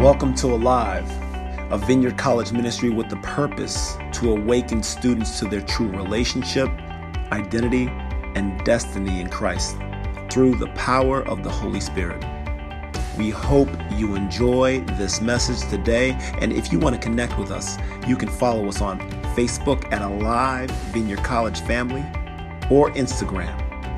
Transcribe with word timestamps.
Welcome 0.00 0.34
to 0.36 0.46
Alive, 0.46 1.06
a 1.70 1.76
Vineyard 1.76 2.16
College 2.16 2.52
ministry 2.52 2.88
with 2.88 3.10
the 3.10 3.16
purpose 3.16 3.98
to 4.12 4.30
awaken 4.30 4.82
students 4.82 5.38
to 5.40 5.44
their 5.44 5.60
true 5.60 5.88
relationship, 5.88 6.70
identity, 7.30 7.88
and 8.34 8.64
destiny 8.64 9.20
in 9.20 9.28
Christ 9.28 9.76
through 10.30 10.54
the 10.54 10.68
power 10.68 11.20
of 11.28 11.44
the 11.44 11.50
Holy 11.50 11.80
Spirit. 11.80 12.24
We 13.18 13.28
hope 13.28 13.68
you 13.92 14.14
enjoy 14.14 14.80
this 14.96 15.20
message 15.20 15.68
today. 15.68 16.12
And 16.40 16.50
if 16.50 16.72
you 16.72 16.78
want 16.78 16.96
to 16.96 17.00
connect 17.00 17.38
with 17.38 17.50
us, 17.50 17.76
you 18.06 18.16
can 18.16 18.30
follow 18.30 18.66
us 18.68 18.80
on 18.80 19.00
Facebook 19.36 19.92
at 19.92 20.00
Alive 20.00 20.70
Vineyard 20.94 21.22
College 21.22 21.60
Family 21.60 22.06
or 22.70 22.90
Instagram 22.92 23.54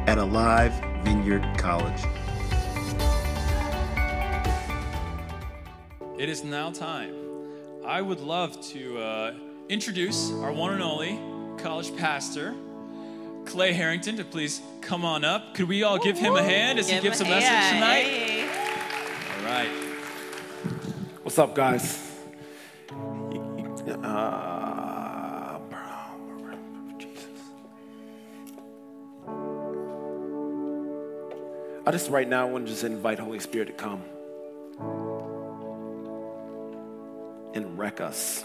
at 0.09 0.19
Alive 0.19 0.73
Vineyard 1.05 1.46
College. 1.57 2.03
It 6.23 6.29
is 6.29 6.45
now 6.45 6.71
time. 6.71 7.17
I 7.85 8.01
would 8.01 8.21
love 8.21 8.61
to 8.69 8.97
uh, 8.97 9.35
introduce 9.69 10.31
our 10.31 10.53
one 10.53 10.73
and 10.73 10.81
only 10.81 11.19
college 11.61 11.97
pastor, 11.97 12.55
Clay 13.45 13.73
Harrington, 13.73 14.19
to 14.19 14.25
please 14.25 14.62
come 14.83 15.05
on 15.05 15.25
up. 15.25 15.53
Could 15.55 15.67
we 15.67 15.83
all 15.83 15.98
give 15.98 16.17
him 16.17 16.37
a 16.37 16.43
hand 16.45 16.79
as 16.79 16.89
he 16.89 17.01
gives 17.01 17.21
a 17.21 17.25
him- 17.25 17.31
message 17.31 17.51
yeah, 17.51 17.73
tonight? 17.73 18.05
hey. 18.05 18.43
All 19.37 19.45
right. 19.47 19.69
What's 21.25 21.41
up, 21.41 21.57
guys? 21.57 22.09
Uh, 24.05 25.59
bro, 25.69 26.57
Jesus. 26.98 27.25
I 31.84 31.91
just 31.91 32.11
right 32.11 32.29
now 32.29 32.47
want 32.47 32.67
to 32.67 32.70
just 32.70 32.84
invite 32.84 33.19
Holy 33.19 33.41
Spirit 33.41 33.67
to 33.67 33.73
come 33.73 34.05
and 37.55 37.78
wreck 37.78 38.00
us 38.00 38.45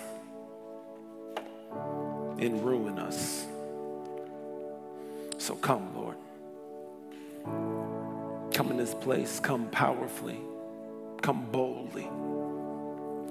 and 2.39 2.63
ruin 2.63 3.00
us. 3.00 3.45
So 5.38 5.55
come, 5.55 5.95
Lord. 5.95 6.17
Come 8.53 8.72
in 8.72 8.78
this 8.78 8.94
place. 8.94 9.39
Come 9.39 9.69
powerfully. 9.69 10.39
Come 11.22 11.45
boldly 11.52 12.08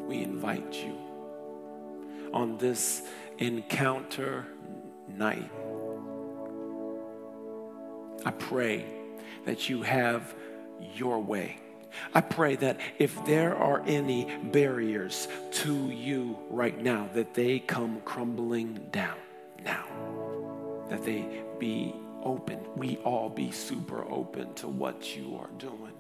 we 0.07 0.23
invite 0.23 0.75
you 0.75 0.97
on 2.33 2.59
this 2.59 3.03
encounter 3.39 4.47
night. 5.09 5.51
I 8.25 8.31
pray 8.31 8.85
that 9.45 9.69
you 9.69 9.83
have 9.83 10.35
your 10.95 11.21
way. 11.21 11.59
I 12.15 12.21
pray 12.21 12.57
that 12.57 12.79
if 12.99 13.25
there 13.27 13.55
are 13.55 13.83
any 13.87 14.31
barriers 14.43 15.29
to 15.53 15.91
you 15.91 16.39
right 16.51 16.81
now, 16.83 17.09
that 17.15 17.35
they 17.35 17.59
come 17.59 18.01
crumbling 18.05 18.89
down 18.91 19.17
now. 19.65 19.85
That 20.89 21.05
they 21.05 21.25
be 21.59 21.95
open. 22.23 22.61
We 22.77 22.97
all 22.99 23.29
be 23.29 23.51
super 23.53 24.05
open 24.05 24.55
to 24.55 24.69
what 24.69 25.17
you 25.17 25.39
are 25.41 25.51
doing. 25.59 25.93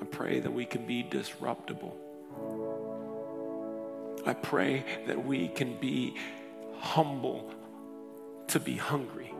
I 0.00 0.04
pray 0.04 0.40
that 0.40 0.52
we 0.52 0.64
can 0.64 0.86
be 0.86 1.02
disruptible. 1.02 1.96
I 4.26 4.32
pray 4.34 4.84
that 5.06 5.24
we 5.24 5.48
can 5.48 5.78
be 5.80 6.14
humble 6.78 7.50
to 8.48 8.60
be 8.60 8.76
hungry, 8.76 9.32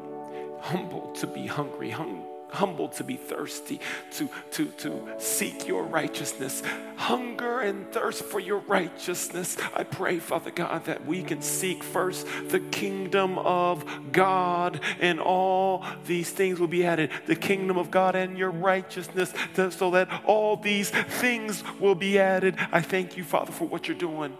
humble 0.61 1.13
to 1.13 1.27
be 1.27 1.47
hungry, 1.47 1.91
hung, 1.91 2.25
humble 2.51 2.89
to 2.89 3.05
be 3.05 3.17
thirsty, 3.17 3.81
to, 4.13 4.29
to, 4.53 4.67
to 4.67 5.09
seek 5.19 5.67
your 5.67 5.85
righteousness, 5.85 6.63
hunger 6.97 7.61
and 7.61 7.91
thirst 7.93 8.25
for 8.25 8.41
your 8.41 8.59
righteousness. 8.61 9.57
I 9.75 9.85
pray, 9.85 10.19
Father 10.19 10.51
God, 10.51 10.85
that 10.87 11.07
we 11.07 11.23
can 11.23 11.43
seek 11.43 11.83
first 11.83 12.27
the 12.49 12.61
kingdom 12.61 13.39
of 13.39 13.85
God, 14.13 14.81
and 15.01 15.21
all 15.21 15.85
these 16.07 16.31
things 16.31 16.59
will 16.59 16.69
be 16.69 16.85
added 16.85 17.11
the 17.27 17.37
kingdom 17.37 17.77
of 17.77 17.91
God 17.91 18.15
and 18.15 18.37
your 18.39 18.51
righteousness, 18.51 19.33
so 19.71 19.91
that 19.91 20.09
all 20.25 20.57
these 20.57 20.91
things 20.91 21.63
will 21.79 21.95
be 21.95 22.19
added. 22.19 22.57
I 22.73 22.81
thank 22.81 23.17
you, 23.17 23.25
Father, 23.25 23.53
for 23.53 23.67
what 23.67 23.89
you're 23.89 23.97
doing 23.97 24.37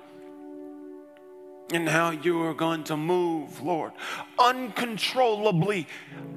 and 1.73 1.89
how 1.89 2.11
you 2.11 2.43
are 2.43 2.55
going 2.55 2.85
to 2.85 2.97
move, 2.97 3.61
Lord, 3.61 3.93
uncontrollably. 4.39 5.87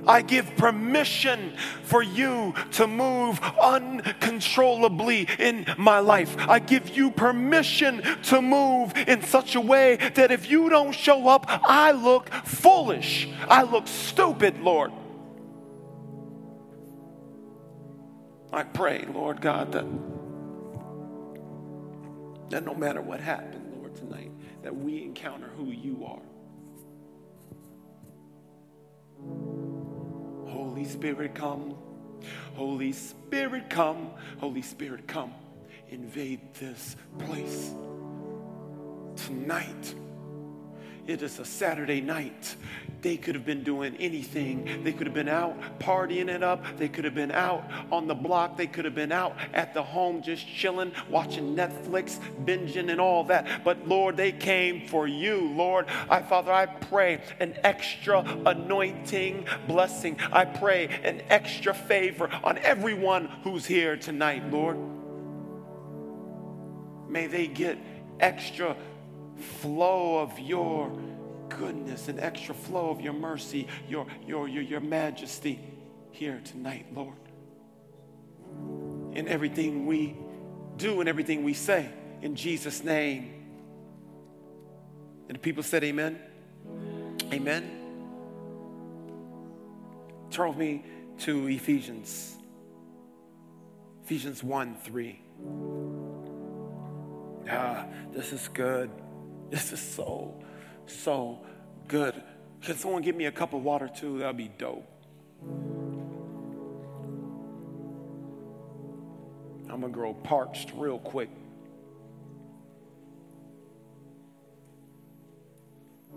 I 0.06 0.22
give 0.22 0.56
permission 0.58 1.56
for 1.84 2.02
you 2.02 2.54
to 2.74 2.88
move 2.88 3.40
uncontrollably 3.62 5.28
in 5.40 5.66
my 5.78 6.00
life. 6.00 6.36
I 6.38 6.60
give 6.60 6.96
you 6.96 7.12
permission 7.12 8.02
to 8.24 8.42
move 8.42 8.94
in 9.08 9.22
such 9.24 9.56
a 9.56 9.62
way 9.62 9.98
that 10.16 10.32
if 10.32 10.50
you 10.50 10.70
don't 10.70 10.94
show 10.94 11.28
up, 11.28 11.46
I 11.48 11.92
look 11.92 12.30
foolish. 12.46 13.30
I 13.48 13.64
look 13.64 13.88
stupid, 13.88 14.60
Lord. 14.60 14.92
I 18.54 18.64
pray, 18.64 19.06
Lord 19.14 19.40
God, 19.40 19.72
that, 19.72 19.86
that 22.50 22.66
no 22.66 22.76
matter 22.76 23.02
what 23.02 23.22
happened, 23.22 23.74
Lord, 23.78 23.96
tonight, 23.96 24.31
that 24.64 24.76
we 24.76 25.04
encounter 25.04 25.48
who 25.56 25.72
you 25.72 26.06
are. 26.06 26.22
Holy 30.52 30.86
Spirit, 30.86 31.36
come. 31.36 31.76
Holy 32.56 32.92
Spirit, 32.92 33.70
come. 33.70 34.12
Holy 34.40 34.62
Spirit, 34.62 35.08
come. 35.08 35.34
Invade 35.90 36.54
this 36.56 36.96
place 37.20 37.74
tonight. 39.16 39.96
It 41.08 41.22
is 41.24 41.40
a 41.40 41.46
Saturday 41.46 42.00
night. 42.00 42.56
They 43.02 43.18
could 43.18 43.34
have 43.34 43.46
been 43.46 43.64
doing 43.64 43.96
anything. 43.98 44.84
They 44.84 44.94
could 44.94 45.08
have 45.08 45.14
been 45.16 45.28
out 45.28 45.80
partying 45.80 46.30
it 46.30 46.44
up. 46.44 46.64
They 46.78 46.88
could 46.88 47.04
have 47.04 47.16
been 47.16 47.32
out 47.32 47.64
on 47.92 48.08
the 48.08 48.14
block. 48.14 48.58
They 48.58 48.68
could 48.68 48.86
have 48.86 48.94
been 48.94 49.12
out 49.12 49.36
at 49.54 49.74
the 49.74 49.82
home 49.82 50.22
just 50.22 50.48
chilling, 50.48 50.92
watching 51.10 51.56
Netflix, 51.56 52.20
binging, 52.46 52.92
and 52.92 53.02
all 53.02 53.24
that. 53.26 53.64
But 53.64 53.88
Lord, 53.88 54.18
they 54.18 54.32
came 54.32 54.88
for 54.88 55.08
you, 55.08 55.50
Lord. 55.56 55.88
I, 56.10 56.22
Father, 56.22 56.52
I 56.52 56.68
pray 56.68 57.22
an 57.40 57.56
extra 57.64 58.20
anointing 58.46 59.48
blessing. 59.68 60.18
I 60.32 60.46
pray 60.46 60.88
an 61.04 61.24
extra 61.30 61.74
favor 61.74 62.30
on 62.44 62.60
everyone 62.60 63.26
who's 63.44 63.66
here 63.66 63.98
tonight, 63.98 64.52
Lord. 64.52 64.78
May 67.10 67.26
they 67.26 67.48
get 67.48 67.80
extra 68.20 68.76
flow 69.42 70.20
of 70.20 70.40
your 70.40 70.92
goodness, 71.50 72.08
an 72.08 72.20
extra 72.20 72.56
flow 72.56 72.90
of 72.90 73.02
your 73.02 73.14
mercy, 73.14 73.68
your, 73.88 74.06
your, 74.26 74.48
your, 74.48 74.64
your 74.64 74.80
majesty 74.80 75.60
here 76.12 76.42
tonight, 76.44 76.86
Lord. 76.94 77.18
In 79.14 79.28
everything 79.28 79.86
we 79.86 80.16
do 80.78 81.00
and 81.00 81.10
everything 81.10 81.44
we 81.44 81.54
say, 81.54 81.90
in 82.22 82.36
Jesus' 82.36 82.84
name. 82.84 83.34
And 85.28 85.38
the 85.38 85.40
people 85.40 85.64
said, 85.64 85.84
Amen. 85.84 86.20
Amen. 87.32 87.82
Turn 90.30 90.50
with 90.50 90.58
me 90.58 90.86
to 91.20 91.48
Ephesians. 91.48 92.38
Ephesians 94.04 94.44
1 94.44 94.76
3. 94.76 95.22
Ah, 97.50 97.86
this 98.14 98.34
is 98.34 98.48
good. 98.50 98.90
This 99.52 99.74
is 99.74 99.82
so, 99.82 100.34
so 100.86 101.42
good. 101.90 102.16
Can 102.62 102.78
someone 102.78 103.02
give 103.02 103.18
me 103.18 103.26
a 103.26 103.32
cup 103.32 103.54
of 103.54 103.62
water 103.62 103.90
too? 103.94 104.20
That'd 104.20 104.38
be 104.38 104.48
dope. 104.48 104.88
I'm 109.70 109.82
gonna 109.82 109.90
grow 109.90 110.14
parched 110.14 110.72
real 110.76 111.00
quick. 111.00 111.30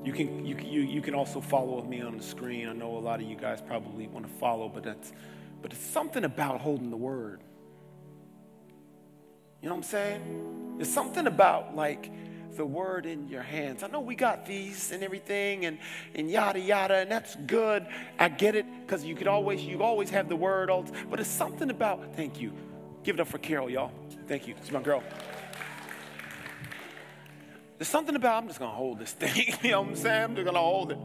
You 0.04 0.12
can, 0.12 0.46
you, 0.46 0.56
you, 0.56 0.80
you 0.82 1.00
can 1.00 1.14
also 1.14 1.40
follow 1.40 1.76
with 1.76 1.86
me 1.86 2.02
on 2.02 2.16
the 2.16 2.22
screen. 2.22 2.68
I 2.68 2.72
know 2.72 2.96
a 2.96 2.98
lot 2.98 3.20
of 3.20 3.26
you 3.26 3.36
guys 3.36 3.60
probably 3.60 4.06
want 4.06 4.26
to 4.28 4.32
follow, 4.34 4.68
but 4.68 4.84
that's 4.84 5.12
but 5.60 5.72
it's 5.72 5.82
something 5.82 6.22
about 6.22 6.60
holding 6.60 6.90
the 6.90 6.96
word. 6.96 7.40
You 9.60 9.70
know 9.70 9.74
what 9.74 9.84
I'm 9.84 9.90
saying? 9.90 10.76
It's 10.78 10.90
something 10.90 11.26
about 11.26 11.74
like 11.74 12.12
the 12.56 12.64
word 12.64 13.06
in 13.06 13.28
your 13.28 13.42
hands. 13.42 13.82
I 13.82 13.88
know 13.88 14.00
we 14.00 14.14
got 14.14 14.46
these 14.46 14.92
and 14.92 15.02
everything 15.02 15.66
and, 15.66 15.78
and 16.14 16.30
yada 16.30 16.60
yada, 16.60 16.96
and 16.96 17.10
that's 17.10 17.36
good. 17.36 17.86
I 18.18 18.28
get 18.28 18.54
it, 18.54 18.66
because 18.84 19.04
you 19.04 19.14
could 19.14 19.28
always 19.28 19.62
you 19.64 19.82
always 19.82 20.10
have 20.10 20.28
the 20.28 20.36
word, 20.36 20.70
but 21.10 21.20
it's 21.20 21.28
something 21.28 21.70
about 21.70 22.14
thank 22.14 22.40
you. 22.40 22.52
Give 23.02 23.16
it 23.16 23.20
up 23.20 23.28
for 23.28 23.38
Carol, 23.38 23.68
y'all. 23.68 23.92
Thank 24.26 24.48
you. 24.48 24.54
It's 24.58 24.72
my 24.72 24.80
girl. 24.80 25.02
There's 27.78 27.88
something 27.88 28.16
about 28.16 28.42
I'm 28.42 28.48
just 28.48 28.58
gonna 28.58 28.72
hold 28.72 28.98
this 28.98 29.12
thing. 29.12 29.54
you 29.62 29.72
know 29.72 29.82
what 29.82 29.90
I'm 29.90 29.96
saying? 29.96 30.22
I'm 30.22 30.34
just 30.34 30.46
gonna 30.46 30.58
hold 30.58 30.92
it. 30.92 30.98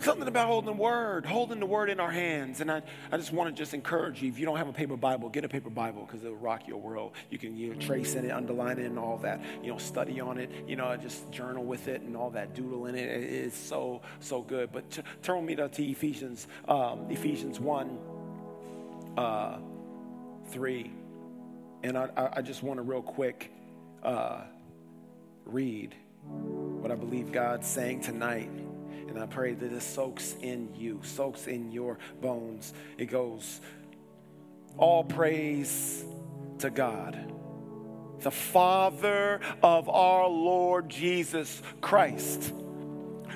Something 0.00 0.28
about 0.28 0.46
holding 0.46 0.66
the 0.66 0.80
word, 0.80 1.26
holding 1.26 1.58
the 1.58 1.66
word 1.66 1.90
in 1.90 1.98
our 1.98 2.10
hands. 2.10 2.60
And 2.60 2.70
I, 2.70 2.82
I 3.10 3.16
just 3.16 3.32
want 3.32 3.54
to 3.54 3.60
just 3.60 3.74
encourage 3.74 4.22
you 4.22 4.28
if 4.28 4.38
you 4.38 4.46
don't 4.46 4.56
have 4.56 4.68
a 4.68 4.72
paper 4.72 4.96
Bible, 4.96 5.28
get 5.28 5.44
a 5.44 5.48
paper 5.48 5.70
Bible 5.70 6.06
because 6.06 6.22
it'll 6.24 6.36
rock 6.36 6.68
your 6.68 6.78
world. 6.78 7.12
You 7.30 7.38
can 7.38 7.56
you 7.56 7.74
know, 7.74 7.80
trace 7.80 8.14
in 8.14 8.24
it, 8.24 8.30
underline 8.30 8.78
it, 8.78 8.86
and 8.86 8.98
all 8.98 9.16
that. 9.18 9.40
You 9.62 9.72
know, 9.72 9.78
study 9.78 10.20
on 10.20 10.38
it, 10.38 10.50
you 10.68 10.76
know, 10.76 10.96
just 10.96 11.30
journal 11.32 11.64
with 11.64 11.88
it 11.88 12.02
and 12.02 12.16
all 12.16 12.30
that, 12.30 12.54
doodle 12.54 12.86
in 12.86 12.94
it. 12.94 13.08
It 13.08 13.24
is 13.24 13.54
so, 13.54 14.02
so 14.20 14.40
good. 14.40 14.70
But 14.72 14.88
t- 14.90 15.02
turn 15.22 15.44
me 15.44 15.56
to, 15.56 15.68
to 15.68 15.84
Ephesians, 15.84 16.46
um, 16.68 17.10
Ephesians 17.10 17.58
1 17.58 17.98
uh, 19.16 19.58
3. 20.50 20.92
And 21.82 21.98
I, 21.98 22.30
I 22.34 22.42
just 22.42 22.62
want 22.62 22.78
to 22.78 22.82
real 22.82 23.02
quick 23.02 23.50
uh, 24.04 24.42
read 25.44 25.94
what 26.24 26.92
I 26.92 26.94
believe 26.94 27.32
God's 27.32 27.66
saying 27.66 28.02
tonight. 28.02 28.50
And 29.08 29.18
I 29.18 29.26
pray 29.26 29.54
that 29.54 29.72
it 29.72 29.82
soaks 29.82 30.36
in 30.42 30.74
you, 30.74 31.00
soaks 31.02 31.46
in 31.46 31.72
your 31.72 31.98
bones. 32.20 32.74
It 32.98 33.06
goes, 33.06 33.60
All 34.76 35.02
praise 35.02 36.04
to 36.58 36.70
God, 36.70 37.18
the 38.20 38.30
Father 38.30 39.40
of 39.62 39.88
our 39.88 40.28
Lord 40.28 40.90
Jesus 40.90 41.62
Christ, 41.80 42.52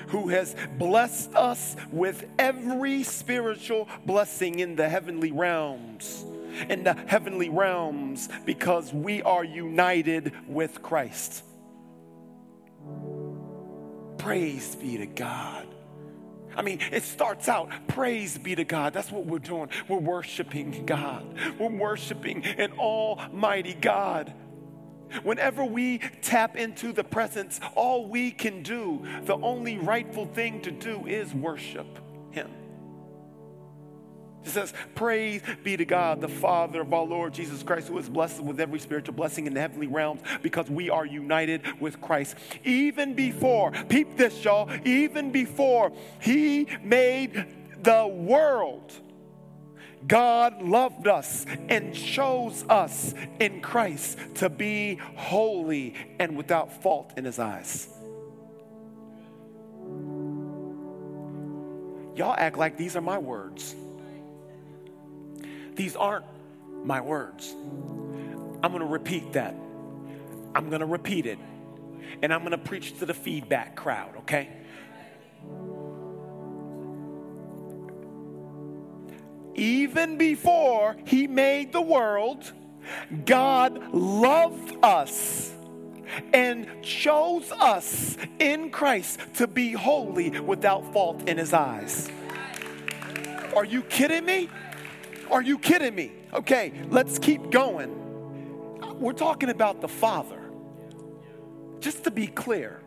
who 0.09 0.29
has 0.29 0.55
blessed 0.77 1.33
us 1.33 1.75
with 1.91 2.23
every 2.37 3.01
spiritual 3.01 3.89
blessing 4.05 4.59
in 4.59 4.75
the 4.75 4.87
heavenly 4.87 5.31
realms. 5.31 6.23
In 6.69 6.83
the 6.83 6.93
heavenly 6.93 7.49
realms, 7.49 8.29
because 8.45 8.93
we 8.93 9.23
are 9.23 9.43
united 9.43 10.33
with 10.47 10.83
Christ. 10.83 11.43
Praise 14.23 14.75
be 14.75 14.97
to 14.97 15.05
God. 15.05 15.67
I 16.55 16.61
mean, 16.61 16.79
it 16.91 17.03
starts 17.03 17.49
out, 17.49 17.69
praise 17.89 18.37
be 18.37 18.55
to 18.55 18.63
God. 18.63 18.93
That's 18.93 19.11
what 19.11 19.25
we're 19.25 19.39
doing. 19.39 19.67
We're 19.89 19.97
worshiping 19.97 20.85
God. 20.85 21.25
We're 21.59 21.67
worshiping 21.67 22.45
an 22.45 22.71
almighty 22.73 23.73
God. 23.73 24.33
Whenever 25.23 25.65
we 25.65 25.97
tap 26.21 26.55
into 26.55 26.93
the 26.93 27.03
presence, 27.03 27.59
all 27.75 28.07
we 28.07 28.31
can 28.31 28.63
do, 28.63 29.05
the 29.23 29.35
only 29.35 29.77
rightful 29.77 30.25
thing 30.27 30.61
to 30.61 30.71
do 30.71 31.05
is 31.05 31.33
worship. 31.33 31.99
It 34.45 34.49
says, 34.49 34.73
Praise 34.95 35.41
be 35.63 35.77
to 35.77 35.85
God, 35.85 36.21
the 36.21 36.27
Father 36.27 36.81
of 36.81 36.93
our 36.93 37.05
Lord 37.05 37.33
Jesus 37.33 37.63
Christ, 37.63 37.87
who 37.87 37.97
has 37.97 38.09
blessed 38.09 38.39
us 38.39 38.41
with 38.41 38.59
every 38.59 38.79
spiritual 38.79 39.13
blessing 39.13 39.47
in 39.47 39.53
the 39.53 39.61
heavenly 39.61 39.87
realms 39.87 40.21
because 40.41 40.69
we 40.69 40.89
are 40.89 41.05
united 41.05 41.61
with 41.79 42.01
Christ. 42.01 42.35
Even 42.63 43.13
before, 43.13 43.71
peep 43.89 44.17
this, 44.17 44.43
y'all, 44.43 44.69
even 44.85 45.31
before 45.31 45.91
He 46.19 46.67
made 46.83 47.45
the 47.81 48.07
world, 48.07 48.91
God 50.05 50.61
loved 50.61 51.07
us 51.07 51.45
and 51.69 51.93
chose 51.93 52.65
us 52.67 53.13
in 53.39 53.61
Christ 53.61 54.17
to 54.35 54.49
be 54.49 54.95
holy 55.15 55.95
and 56.19 56.35
without 56.35 56.83
fault 56.83 57.13
in 57.15 57.23
His 57.25 57.39
eyes. 57.39 57.87
Y'all 62.15 62.35
act 62.37 62.57
like 62.57 62.77
these 62.77 62.95
are 62.95 63.01
my 63.01 63.17
words. 63.17 63.75
These 65.75 65.95
aren't 65.95 66.25
my 66.83 67.01
words. 67.01 67.53
I'm 68.63 68.71
going 68.71 68.79
to 68.79 68.85
repeat 68.85 69.33
that. 69.33 69.55
I'm 70.55 70.69
going 70.69 70.81
to 70.81 70.85
repeat 70.85 71.25
it. 71.25 71.39
And 72.21 72.33
I'm 72.33 72.41
going 72.41 72.51
to 72.51 72.57
preach 72.57 72.99
to 72.99 73.05
the 73.05 73.13
feedback 73.13 73.75
crowd, 73.75 74.17
okay? 74.17 74.49
Even 79.55 80.17
before 80.17 80.95
he 81.05 81.27
made 81.27 81.73
the 81.73 81.81
world, 81.81 82.51
God 83.25 83.93
loved 83.93 84.75
us 84.83 85.53
and 86.33 86.67
chose 86.83 87.51
us 87.51 88.17
in 88.39 88.69
Christ 88.69 89.19
to 89.35 89.47
be 89.47 89.71
holy 89.71 90.39
without 90.39 90.91
fault 90.93 91.27
in 91.27 91.37
his 91.37 91.53
eyes. 91.53 92.09
Are 93.55 93.65
you 93.65 93.81
kidding 93.83 94.25
me? 94.25 94.49
Are 95.31 95.41
you 95.41 95.57
kidding 95.57 95.95
me? 95.95 96.11
Okay, 96.33 96.73
let's 96.89 97.19
keep 97.19 97.51
going. 97.51 97.99
We're 98.99 99.13
talking 99.13 99.49
about 99.49 99.81
the 99.81 99.87
Father. 99.87 100.39
Just 101.79 102.03
to 102.05 102.11
be 102.11 102.27
clear, 102.27 102.81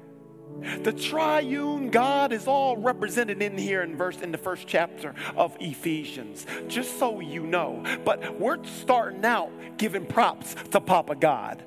the 0.82 0.92
triune 0.92 1.90
God 1.90 2.32
is 2.32 2.46
all 2.46 2.76
represented 2.76 3.42
in 3.42 3.58
here 3.58 3.82
in 3.82 3.96
verse 3.96 4.20
in 4.20 4.32
the 4.32 4.38
first 4.38 4.66
chapter 4.66 5.14
of 5.36 5.56
Ephesians, 5.60 6.46
just 6.68 6.98
so 6.98 7.20
you 7.20 7.46
know. 7.46 7.82
But 8.04 8.38
we're 8.38 8.62
starting 8.64 9.24
out 9.24 9.50
giving 9.76 10.06
props 10.06 10.54
to 10.70 10.80
Papa 10.80 11.16
God. 11.16 11.64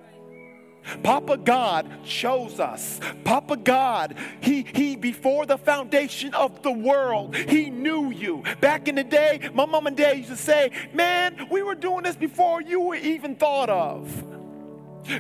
Papa 1.04 1.38
God 1.38 2.04
chose 2.04 2.60
us. 2.60 3.00
Papa 3.24 3.58
God, 3.58 4.16
he, 4.42 4.66
he, 4.74 4.96
before 4.96 5.46
the 5.46 5.58
foundation 5.58 6.34
of 6.34 6.62
the 6.64 6.72
world, 6.72 7.36
He 7.36 7.70
knew 7.70 8.12
you. 8.12 8.44
Back 8.62 8.88
in 8.88 8.96
the 8.96 9.04
day, 9.04 9.50
my 9.54 9.66
mom 9.66 9.88
and 9.88 9.96
dad 9.96 10.18
used 10.18 10.30
to 10.30 10.38
say, 10.38 10.72
Man, 10.94 11.48
we 11.52 11.62
were 11.62 11.76
doing 11.76 12.04
this 12.04 12.16
before 12.16 12.62
you 12.62 12.80
were 12.80 12.96
even 12.96 13.36
thought 13.36 13.70
of. 13.70 14.26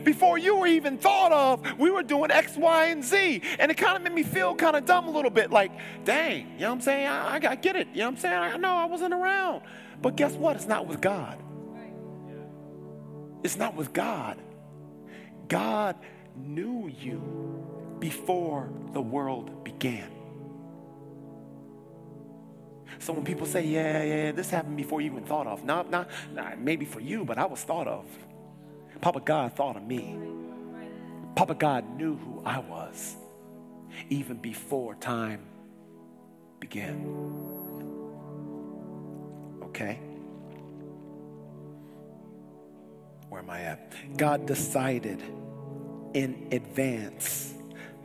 Before 0.03 0.37
you 0.37 0.57
were 0.57 0.67
even 0.67 0.97
thought 0.97 1.31
of, 1.31 1.79
we 1.79 1.89
were 1.89 2.03
doing 2.03 2.31
X, 2.31 2.55
Y, 2.55 2.85
and 2.87 3.03
Z. 3.03 3.41
And 3.57 3.71
it 3.71 3.77
kind 3.77 3.97
of 3.97 4.03
made 4.03 4.13
me 4.13 4.23
feel 4.23 4.53
kind 4.55 4.75
of 4.75 4.85
dumb 4.85 5.07
a 5.07 5.11
little 5.11 5.31
bit 5.31 5.51
like, 5.51 5.71
dang, 6.03 6.51
you 6.53 6.59
know 6.59 6.69
what 6.69 6.75
I'm 6.75 6.81
saying? 6.81 7.07
I, 7.07 7.37
I, 7.37 7.51
I 7.51 7.55
get 7.55 7.75
it. 7.75 7.87
You 7.93 7.99
know 7.99 8.05
what 8.05 8.11
I'm 8.11 8.17
saying? 8.17 8.35
I 8.35 8.57
know 8.57 8.75
I 8.75 8.85
wasn't 8.85 9.13
around. 9.13 9.61
But 10.01 10.15
guess 10.15 10.33
what? 10.33 10.55
It's 10.55 10.67
not 10.67 10.85
with 10.85 11.01
God. 11.01 11.39
It's 13.43 13.57
not 13.57 13.75
with 13.75 13.93
God. 13.93 14.37
God 15.49 15.97
knew 16.35 16.87
you 16.87 17.97
before 17.99 18.69
the 18.93 19.01
world 19.01 19.63
began. 19.63 20.09
So 22.99 23.13
when 23.13 23.23
people 23.23 23.45
say, 23.45 23.65
yeah, 23.65 24.03
yeah, 24.03 24.31
this 24.31 24.49
happened 24.49 24.77
before 24.77 25.01
you 25.01 25.11
even 25.11 25.25
thought 25.25 25.47
of, 25.47 25.63
no, 25.63 25.83
nah, 25.83 26.05
nah, 26.33 26.55
maybe 26.57 26.85
for 26.85 26.99
you, 26.99 27.25
but 27.25 27.37
I 27.37 27.45
was 27.45 27.61
thought 27.61 27.87
of. 27.87 28.05
Papa 29.01 29.21
God 29.21 29.53
thought 29.55 29.77
of 29.77 29.83
me. 29.83 30.17
Papa 31.35 31.55
God 31.55 31.97
knew 31.97 32.15
who 32.17 32.41
I 32.45 32.59
was 32.59 33.15
even 34.09 34.37
before 34.37 34.95
time 34.95 35.41
began. 36.59 37.05
Okay? 39.63 39.99
Where 43.29 43.41
am 43.41 43.49
I 43.49 43.61
at? 43.61 43.93
God 44.17 44.45
decided 44.45 45.21
in 46.13 46.47
advance 46.51 47.53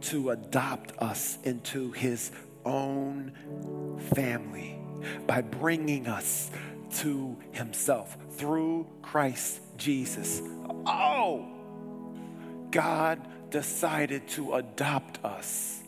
to 0.02 0.31
adopt 0.31 0.93
us 0.99 1.38
into 1.45 1.93
his 1.93 2.31
own 2.64 3.33
family 4.14 4.78
by 5.26 5.40
bringing 5.40 6.07
us 6.07 6.50
to 6.99 7.37
himself 7.52 8.16
through 8.33 8.87
Christ 9.02 9.61
Jesus. 9.76 10.43
Oh, 10.87 11.49
God 12.71 13.26
decided 13.50 14.28
to 14.28 14.54
adopt 14.54 15.25
us. 15.25 15.83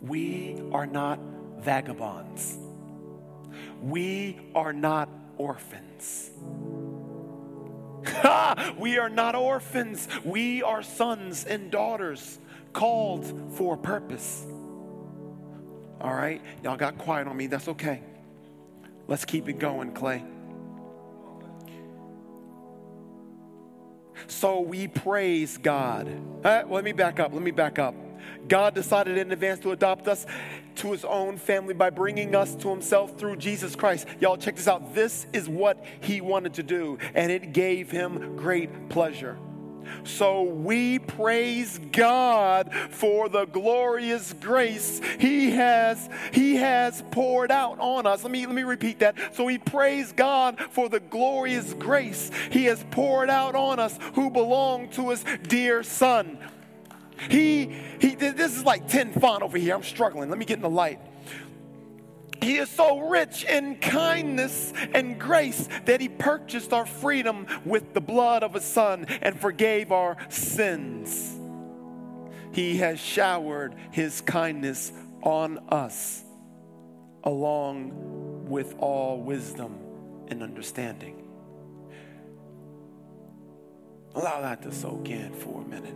We 0.00 0.60
are 0.72 0.86
not 0.86 1.20
vagabonds. 1.58 2.58
We 3.82 4.40
are 4.54 4.72
not 4.72 5.08
orphans. 5.36 6.30
we 8.78 8.98
are 8.98 9.08
not 9.08 9.34
orphans. 9.34 10.08
We 10.24 10.62
are 10.62 10.82
sons 10.82 11.44
and 11.44 11.70
daughters 11.70 12.38
called 12.72 13.54
for 13.54 13.76
purpose. 13.76 14.46
All 16.00 16.14
right? 16.14 16.40
Y'all 16.62 16.76
got 16.76 16.98
quiet 16.98 17.26
on 17.28 17.36
me. 17.36 17.46
That's 17.46 17.68
okay. 17.68 18.02
Let's 19.06 19.24
keep 19.24 19.48
it 19.48 19.58
going, 19.58 19.92
Clay. 19.92 20.24
So 24.26 24.60
we 24.60 24.86
praise 24.86 25.58
God. 25.58 26.08
Right, 26.44 26.70
let 26.70 26.84
me 26.84 26.92
back 26.92 27.20
up. 27.20 27.32
Let 27.32 27.42
me 27.42 27.50
back 27.50 27.78
up. 27.78 27.94
God 28.48 28.74
decided 28.74 29.18
in 29.18 29.32
advance 29.32 29.60
to 29.60 29.72
adopt 29.72 30.08
us 30.08 30.26
to 30.76 30.92
his 30.92 31.04
own 31.04 31.36
family 31.36 31.74
by 31.74 31.90
bringing 31.90 32.34
us 32.34 32.54
to 32.56 32.68
himself 32.70 33.18
through 33.18 33.36
Jesus 33.36 33.76
Christ. 33.76 34.06
Y'all, 34.20 34.36
check 34.36 34.56
this 34.56 34.68
out. 34.68 34.94
This 34.94 35.26
is 35.32 35.48
what 35.48 35.84
he 36.00 36.20
wanted 36.20 36.54
to 36.54 36.62
do, 36.62 36.98
and 37.14 37.30
it 37.30 37.52
gave 37.52 37.90
him 37.90 38.36
great 38.36 38.88
pleasure. 38.88 39.38
So 40.04 40.42
we 40.42 40.98
praise 40.98 41.78
God 41.92 42.72
for 42.90 43.28
the 43.28 43.46
glorious 43.46 44.32
grace 44.34 45.00
he 45.18 45.50
has 45.52 46.08
he 46.32 46.56
has 46.56 47.02
poured 47.10 47.50
out 47.50 47.78
on 47.80 48.06
us. 48.06 48.22
Let 48.22 48.30
me 48.30 48.46
let 48.46 48.54
me 48.54 48.62
repeat 48.62 49.00
that. 49.00 49.34
So 49.34 49.44
we 49.44 49.58
praise 49.58 50.12
God 50.12 50.60
for 50.70 50.88
the 50.88 51.00
glorious 51.00 51.74
grace 51.74 52.30
he 52.50 52.64
has 52.64 52.84
poured 52.90 53.30
out 53.30 53.54
on 53.54 53.78
us 53.78 53.98
who 54.14 54.30
belong 54.30 54.88
to 54.90 55.10
his 55.10 55.24
dear 55.48 55.82
son. 55.82 56.38
He, 57.28 57.74
he, 58.00 58.14
this 58.14 58.56
is 58.56 58.64
like 58.64 58.88
10 58.88 59.12
font 59.12 59.42
over 59.42 59.58
here. 59.58 59.74
I'm 59.74 59.82
struggling. 59.82 60.30
Let 60.30 60.38
me 60.38 60.44
get 60.44 60.56
in 60.56 60.62
the 60.62 60.70
light. 60.70 61.00
He 62.42 62.56
is 62.56 62.70
so 62.70 63.08
rich 63.08 63.44
in 63.44 63.76
kindness 63.76 64.72
and 64.94 65.20
grace 65.20 65.68
that 65.84 66.00
He 66.00 66.08
purchased 66.08 66.72
our 66.72 66.86
freedom 66.86 67.46
with 67.64 67.92
the 67.92 68.00
blood 68.00 68.42
of 68.42 68.54
His 68.54 68.64
Son 68.64 69.04
and 69.20 69.38
forgave 69.38 69.92
our 69.92 70.16
sins. 70.30 71.38
He 72.52 72.78
has 72.78 72.98
showered 72.98 73.74
His 73.90 74.22
kindness 74.22 74.92
on 75.22 75.58
us 75.68 76.24
along 77.24 78.46
with 78.48 78.74
all 78.78 79.20
wisdom 79.20 79.78
and 80.28 80.42
understanding. 80.42 81.22
Allow 84.14 84.40
that 84.40 84.62
to 84.62 84.72
soak 84.72 85.08
in 85.10 85.32
for 85.34 85.60
a 85.60 85.64
minute. 85.64 85.94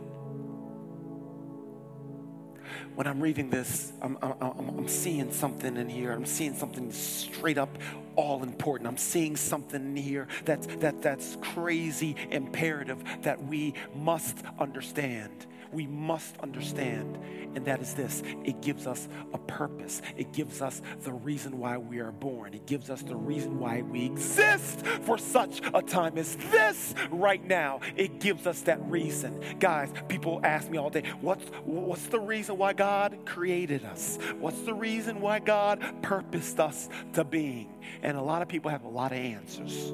When 2.95 3.07
I'm 3.07 3.19
reading 3.19 3.49
this, 3.49 3.93
I'm, 4.01 4.17
I'm, 4.21 4.33
I'm, 4.41 4.87
seeing 4.87 5.31
something 5.31 5.77
in 5.77 5.89
here. 5.89 6.11
I'm 6.11 6.25
seeing 6.25 6.55
something 6.55 6.91
straight 6.91 7.57
up 7.57 7.77
all 8.15 8.43
important. 8.43 8.87
I'm 8.87 8.97
seeing 8.97 9.35
something 9.35 9.81
in 9.81 9.95
here 9.95 10.27
that's, 10.45 10.67
that, 10.77 11.01
that's 11.01 11.37
crazy 11.41 12.15
imperative 12.31 13.03
that 13.21 13.43
we 13.43 13.73
must 13.95 14.37
understand 14.59 15.45
we 15.71 15.87
must 15.87 16.37
understand, 16.39 17.17
and 17.55 17.65
that 17.65 17.81
is 17.81 17.93
this 17.93 18.23
it 18.43 18.61
gives 18.61 18.87
us 18.87 19.07
a 19.33 19.37
purpose, 19.37 20.01
it 20.17 20.33
gives 20.33 20.61
us 20.61 20.81
the 21.01 21.13
reason 21.13 21.59
why 21.59 21.77
we 21.77 21.99
are 21.99 22.11
born, 22.11 22.53
it 22.53 22.65
gives 22.65 22.89
us 22.89 23.01
the 23.01 23.15
reason 23.15 23.59
why 23.59 23.81
we 23.81 24.05
exist 24.05 24.85
for 25.01 25.17
such 25.17 25.61
a 25.73 25.81
time 25.81 26.17
as 26.17 26.35
this 26.35 26.93
right 27.11 27.43
now. 27.45 27.79
It 27.95 28.19
gives 28.19 28.47
us 28.47 28.61
that 28.63 28.81
reason. 28.89 29.41
Guys, 29.59 29.91
people 30.07 30.39
ask 30.43 30.69
me 30.69 30.77
all 30.77 30.89
day, 30.89 31.03
what's, 31.21 31.45
what's 31.63 32.07
the 32.07 32.19
reason 32.19 32.57
why 32.57 32.73
God 32.73 33.19
created 33.25 33.85
us? 33.85 34.17
What's 34.39 34.61
the 34.61 34.73
reason 34.73 35.21
why 35.21 35.39
God 35.39 35.83
purposed 36.01 36.59
us 36.59 36.89
to 37.13 37.23
being? 37.23 37.73
And 38.01 38.17
a 38.17 38.21
lot 38.21 38.41
of 38.41 38.47
people 38.47 38.71
have 38.71 38.83
a 38.83 38.89
lot 38.89 39.11
of 39.11 39.17
answers. 39.17 39.93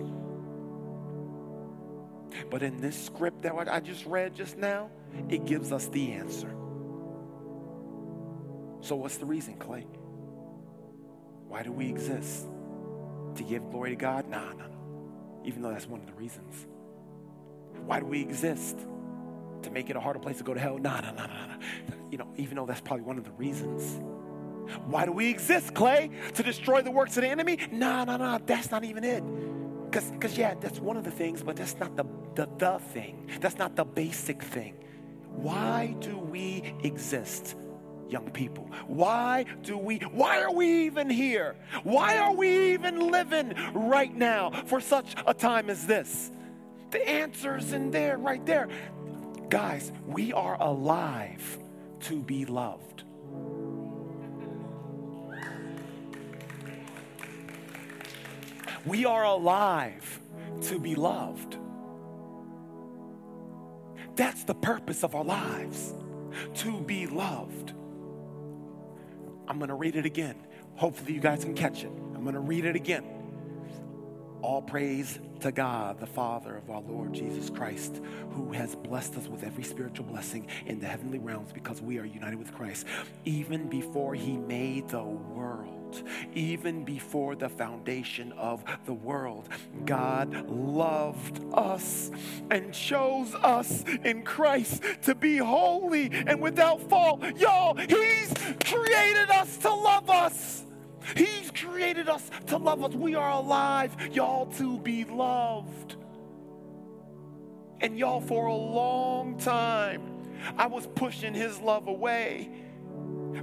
But 2.50 2.63
in 2.63 2.81
this 2.81 3.05
script 3.05 3.41
that 3.43 3.53
I 3.69 3.79
just 3.79 4.05
read 4.05 4.35
just 4.35 4.57
now, 4.57 4.89
it 5.29 5.45
gives 5.45 5.71
us 5.71 5.88
the 5.88 6.11
answer. 6.13 6.50
So, 8.81 8.95
what's 8.95 9.17
the 9.17 9.25
reason, 9.25 9.55
Clay? 9.55 9.85
Why 11.47 11.63
do 11.63 11.71
we 11.71 11.88
exist? 11.89 12.47
To 13.35 13.43
give 13.43 13.69
glory 13.69 13.91
to 13.91 13.95
God? 13.95 14.27
Nah, 14.27 14.53
no, 14.53 14.65
no. 14.67 15.41
Even 15.45 15.61
though 15.61 15.71
that's 15.71 15.88
one 15.88 16.00
of 16.00 16.07
the 16.07 16.13
reasons. 16.13 16.67
Why 17.85 18.00
do 18.00 18.05
we 18.05 18.21
exist? 18.21 18.79
To 19.63 19.69
make 19.69 19.89
it 19.89 19.95
a 19.95 20.00
harder 20.00 20.19
place 20.19 20.38
to 20.39 20.43
go 20.43 20.53
to 20.53 20.59
hell? 20.59 20.77
Nah, 20.77 21.01
nah, 21.01 21.11
nah, 21.11 21.27
nah, 21.27 21.45
nah. 21.45 21.55
You 22.09 22.17
know, 22.17 22.27
even 22.38 22.55
though 22.55 22.65
that's 22.65 22.81
probably 22.81 23.05
one 23.05 23.17
of 23.17 23.23
the 23.23 23.31
reasons. 23.31 24.01
Why 24.88 25.05
do 25.05 25.11
we 25.11 25.29
exist, 25.29 25.73
Clay? 25.73 26.09
To 26.35 26.43
destroy 26.43 26.81
the 26.81 26.91
works 26.91 27.17
of 27.17 27.23
the 27.23 27.29
enemy? 27.29 27.57
Nah, 27.71 28.05
nah, 28.05 28.17
nah. 28.17 28.39
That's 28.45 28.71
not 28.71 28.83
even 28.83 29.03
it. 29.03 29.23
Because, 29.91 30.38
yeah, 30.38 30.55
that's 30.59 30.79
one 30.79 30.97
of 30.97 31.03
the 31.03 31.11
things, 31.11 31.43
but 31.43 31.57
that's 31.57 31.77
not 31.77 31.95
the, 31.97 32.05
the, 32.35 32.47
the 32.57 32.79
thing. 32.93 33.29
That's 33.39 33.57
not 33.57 33.75
the 33.75 33.85
basic 33.85 34.41
thing. 34.41 34.75
Why 35.35 35.95
do 36.00 36.17
we 36.17 36.73
exist? 36.83 37.55
young 38.11 38.29
people? 38.31 38.69
Why 38.88 39.45
do 39.63 39.77
we, 39.77 40.00
why 40.00 40.41
are 40.41 40.51
we 40.51 40.85
even 40.85 41.09
here? 41.09 41.55
Why 41.83 42.17
are 42.17 42.33
we 42.33 42.73
even 42.73 43.09
living 43.09 43.55
right 43.73 44.13
now 44.13 44.51
for 44.65 44.81
such 44.81 45.15
a 45.25 45.33
time 45.33 45.69
as 45.69 45.88
this? 45.88 46.31
The 46.91 47.07
answer's 47.07 47.71
in 47.71 47.89
there, 47.89 48.17
right 48.17 48.45
there. 48.45 48.67
Guys, 49.50 49.91
we 50.05 50.33
are 50.33 50.61
alive 50.61 51.57
to 52.01 52.21
be 52.21 52.45
loved. 52.45 53.03
We 58.85 59.05
are 59.05 59.23
alive 59.23 60.19
to 60.63 60.79
be 60.79 60.95
loved. 60.95 61.57
That's 64.21 64.43
the 64.43 64.53
purpose 64.53 65.03
of 65.03 65.15
our 65.15 65.23
lives, 65.23 65.95
to 66.57 66.79
be 66.81 67.07
loved. 67.07 67.73
I'm 69.47 69.57
going 69.57 69.69
to 69.69 69.73
read 69.73 69.95
it 69.95 70.05
again. 70.05 70.35
Hopefully, 70.75 71.13
you 71.13 71.19
guys 71.19 71.43
can 71.43 71.55
catch 71.55 71.83
it. 71.83 71.91
I'm 72.13 72.21
going 72.21 72.35
to 72.35 72.39
read 72.39 72.65
it 72.65 72.75
again. 72.75 73.03
All 74.43 74.61
praise 74.61 75.19
to 75.39 75.51
God, 75.51 75.99
the 75.99 76.05
Father 76.05 76.55
of 76.55 76.69
our 76.69 76.81
Lord 76.81 77.13
Jesus 77.13 77.49
Christ, 77.49 77.99
who 78.33 78.51
has 78.51 78.75
blessed 78.75 79.15
us 79.15 79.27
with 79.27 79.43
every 79.43 79.63
spiritual 79.63 80.05
blessing 80.05 80.45
in 80.67 80.79
the 80.79 80.85
heavenly 80.85 81.17
realms 81.17 81.51
because 81.51 81.81
we 81.81 81.97
are 81.97 82.05
united 82.05 82.37
with 82.37 82.53
Christ. 82.53 82.85
Even 83.25 83.69
before 83.69 84.13
He 84.13 84.37
made 84.37 84.87
the 84.89 85.01
world, 85.01 85.80
even 86.33 86.83
before 86.83 87.36
the 87.36 87.50
foundation 87.50 88.31
of 88.33 88.63
the 88.86 88.93
world, 88.93 89.48
God 89.86 90.50
loved 90.50 91.41
us 91.53 92.12
and 92.50 92.74
chose 92.74 93.33
us 93.36 93.83
in 94.03 94.24
Christ 94.24 94.83
to 95.03 95.15
be 95.15 95.38
holy 95.38 96.12
and 96.12 96.41
without 96.41 96.81
fault. 96.89 97.24
Y'all, 97.38 97.75
He's 97.75 98.33
created 98.65 99.29
us 99.29 99.57
to 99.57 99.74
love 99.74 100.10
us. 100.10 100.65
He's 101.15 101.51
created 101.51 102.10
us 102.10 102.29
to 102.48 102.57
love 102.57 102.83
us. 102.83 102.93
We 102.93 103.15
are 103.15 103.31
alive, 103.31 103.95
y'all, 104.12 104.45
to 104.57 104.77
be 104.79 105.03
loved. 105.05 105.95
And 107.81 107.98
y'all, 107.98 108.21
for 108.21 108.45
a 108.45 108.55
long 108.55 109.38
time, 109.39 110.03
I 110.57 110.67
was 110.67 110.88
pushing 110.95 111.33
His 111.33 111.60
love 111.60 111.88
away. 111.88 112.51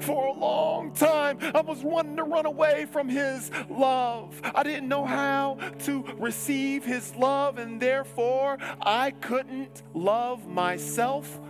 For 0.00 0.26
a 0.26 0.32
long 0.32 0.92
time, 0.92 1.38
I 1.54 1.60
was 1.60 1.82
wanting 1.82 2.16
to 2.16 2.24
run 2.24 2.46
away 2.46 2.86
from 2.90 3.08
His 3.08 3.50
love. 3.68 4.40
I 4.42 4.62
didn't 4.62 4.88
know 4.88 5.04
how 5.04 5.58
to 5.84 6.04
receive 6.18 6.84
His 6.84 7.14
love, 7.16 7.58
and 7.58 7.80
therefore 7.80 8.58
I 8.80 9.10
couldn't 9.12 9.82
love 9.94 10.46
myself 10.46 11.40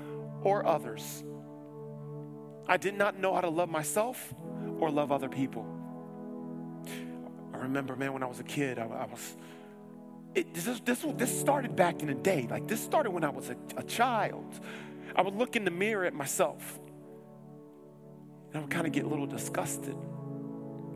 or 0.43 0.67
others. 0.67 1.25
I 2.67 2.77
did 2.77 2.95
not 2.95 3.19
know 3.19 3.35
how 3.35 3.41
to 3.41 3.49
love 3.49 3.71
myself 3.71 4.35
or 4.79 4.91
love 4.91 5.11
other 5.11 5.29
people. 5.29 5.67
I 7.55 7.59
remember, 7.59 7.97
man, 7.97 8.13
when 8.13 8.23
I 8.23 8.27
was 8.27 8.41
a 8.41 8.45
kid, 8.45 8.79
I, 8.79 8.85
I 8.85 9.07
was. 9.07 9.37
It, 10.35 10.55
this, 10.55 10.81
this, 10.81 11.05
this 11.17 11.41
started 11.41 11.75
back 11.75 12.03
in 12.03 12.09
the 12.09 12.15
day. 12.15 12.47
Like, 12.49 12.69
this 12.69 12.81
started 12.81 13.11
when 13.11 13.25
I 13.25 13.31
was 13.31 13.51
a, 13.51 13.57
a 13.77 13.83
child. 13.83 14.61
I 15.17 15.23
would 15.23 15.35
look 15.35 15.57
in 15.57 15.65
the 15.65 15.71
mirror 15.71 16.05
at 16.05 16.15
myself, 16.15 16.79
and 18.49 18.57
I 18.57 18.61
would 18.61 18.71
kind 18.71 18.87
of 18.87 18.93
get 18.93 19.05
a 19.05 19.09
little 19.09 19.27
disgusted, 19.27 19.97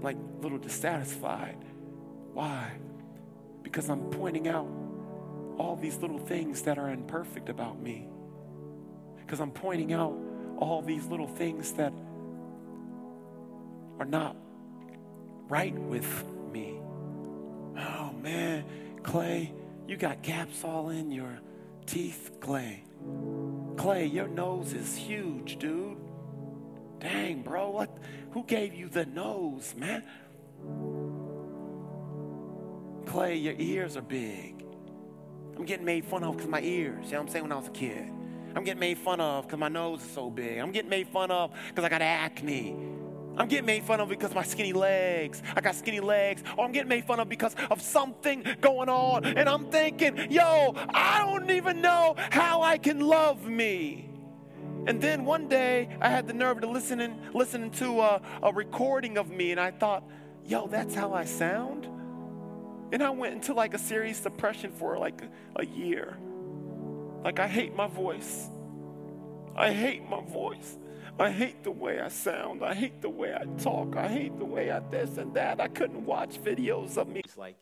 like 0.00 0.16
a 0.16 0.42
little 0.42 0.58
dissatisfied. 0.58 1.58
Why? 2.32 2.72
Because 3.62 3.88
I'm 3.88 4.10
pointing 4.10 4.48
out 4.48 4.66
all 5.58 5.76
these 5.80 5.98
little 5.98 6.18
things 6.18 6.62
that 6.62 6.78
are 6.78 6.88
imperfect 6.88 7.48
about 7.48 7.80
me. 7.80 8.08
Because 9.18 9.40
I'm 9.40 9.50
pointing 9.50 9.92
out 9.92 10.16
all 10.58 10.82
these 10.82 11.06
little 11.06 11.28
things 11.28 11.72
that 11.72 11.92
are 13.98 14.06
not 14.06 14.36
right 15.48 15.74
with 15.74 16.24
me. 16.52 16.80
Oh 17.76 18.12
man, 18.20 18.64
Clay, 19.02 19.52
you 19.86 19.96
got 19.96 20.22
gaps 20.22 20.64
all 20.64 20.90
in 20.90 21.10
your 21.10 21.38
teeth, 21.86 22.30
Clay. 22.40 22.84
Clay, 23.76 24.06
your 24.06 24.28
nose 24.28 24.72
is 24.72 24.96
huge, 24.96 25.58
dude. 25.58 26.01
Dang, 27.02 27.42
bro, 27.42 27.70
what? 27.70 27.98
Who 28.30 28.44
gave 28.44 28.74
you 28.74 28.88
the 28.88 29.04
nose, 29.04 29.74
man? 29.76 30.04
Clay, 33.06 33.36
your 33.36 33.54
ears 33.58 33.96
are 33.96 34.02
big. 34.02 34.64
I'm 35.56 35.64
getting 35.64 35.84
made 35.84 36.04
fun 36.04 36.22
of 36.22 36.36
because 36.36 36.48
my 36.48 36.60
ears. 36.60 37.06
You 37.06 37.12
know 37.12 37.18
what 37.18 37.26
I'm 37.26 37.28
saying? 37.28 37.42
When 37.42 37.52
I 37.52 37.56
was 37.56 37.66
a 37.66 37.72
kid. 37.72 38.08
I'm 38.54 38.62
getting 38.62 38.78
made 38.78 38.98
fun 38.98 39.20
of 39.20 39.46
because 39.46 39.58
my 39.58 39.68
nose 39.68 40.00
is 40.00 40.10
so 40.12 40.30
big. 40.30 40.58
I'm 40.58 40.70
getting 40.70 40.90
made 40.90 41.08
fun 41.08 41.32
of 41.32 41.52
because 41.68 41.84
I 41.84 41.88
got 41.88 42.02
acne. 42.02 42.76
I'm 43.36 43.48
getting 43.48 43.66
made 43.66 43.82
fun 43.82 43.98
of 43.98 44.08
because 44.08 44.32
my 44.32 44.44
skinny 44.44 44.72
legs. 44.72 45.42
I 45.56 45.60
got 45.60 45.74
skinny 45.74 46.00
legs. 46.00 46.44
Or 46.56 46.64
I'm 46.64 46.70
getting 46.70 46.88
made 46.88 47.04
fun 47.04 47.18
of 47.18 47.28
because 47.28 47.56
of 47.68 47.82
something 47.82 48.46
going 48.60 48.88
on. 48.88 49.24
And 49.24 49.48
I'm 49.48 49.66
thinking, 49.72 50.30
yo, 50.30 50.74
I 50.94 51.18
don't 51.18 51.50
even 51.50 51.80
know 51.80 52.14
how 52.30 52.62
I 52.62 52.78
can 52.78 53.00
love 53.00 53.44
me. 53.48 54.11
And 54.86 55.00
then 55.00 55.24
one 55.24 55.48
day 55.48 55.88
I 56.00 56.08
had 56.08 56.26
the 56.26 56.32
nerve 56.34 56.60
to 56.62 56.66
listen 56.66 57.00
in, 57.00 57.16
listening 57.32 57.70
to 57.72 58.00
a, 58.00 58.22
a 58.42 58.52
recording 58.52 59.16
of 59.16 59.30
me, 59.30 59.52
and 59.52 59.60
I 59.60 59.70
thought, 59.70 60.04
yo, 60.44 60.66
that's 60.66 60.94
how 60.94 61.12
I 61.12 61.24
sound. 61.24 61.86
And 62.92 63.02
I 63.02 63.10
went 63.10 63.34
into 63.34 63.54
like 63.54 63.74
a 63.74 63.78
serious 63.78 64.20
depression 64.20 64.72
for 64.72 64.98
like 64.98 65.22
a, 65.22 65.62
a 65.62 65.66
year. 65.66 66.16
Like 67.24 67.38
I 67.38 67.46
hate 67.46 67.76
my 67.76 67.86
voice. 67.86 68.48
I 69.54 69.72
hate 69.72 70.08
my 70.08 70.20
voice. 70.20 70.78
I 71.18 71.30
hate 71.30 71.62
the 71.62 71.70
way 71.70 72.00
I 72.00 72.08
sound. 72.08 72.64
I 72.64 72.74
hate 72.74 73.00
the 73.02 73.10
way 73.10 73.34
I 73.34 73.44
talk. 73.62 73.96
I 73.96 74.08
hate 74.08 74.38
the 74.38 74.44
way 74.44 74.70
I 74.70 74.80
this 74.80 75.16
and 75.16 75.32
that. 75.34 75.60
I 75.60 75.68
couldn't 75.68 76.04
watch 76.04 76.42
videos 76.42 76.96
of 76.96 77.08
me. 77.08 77.20
It's 77.24 77.38
like 77.38 77.56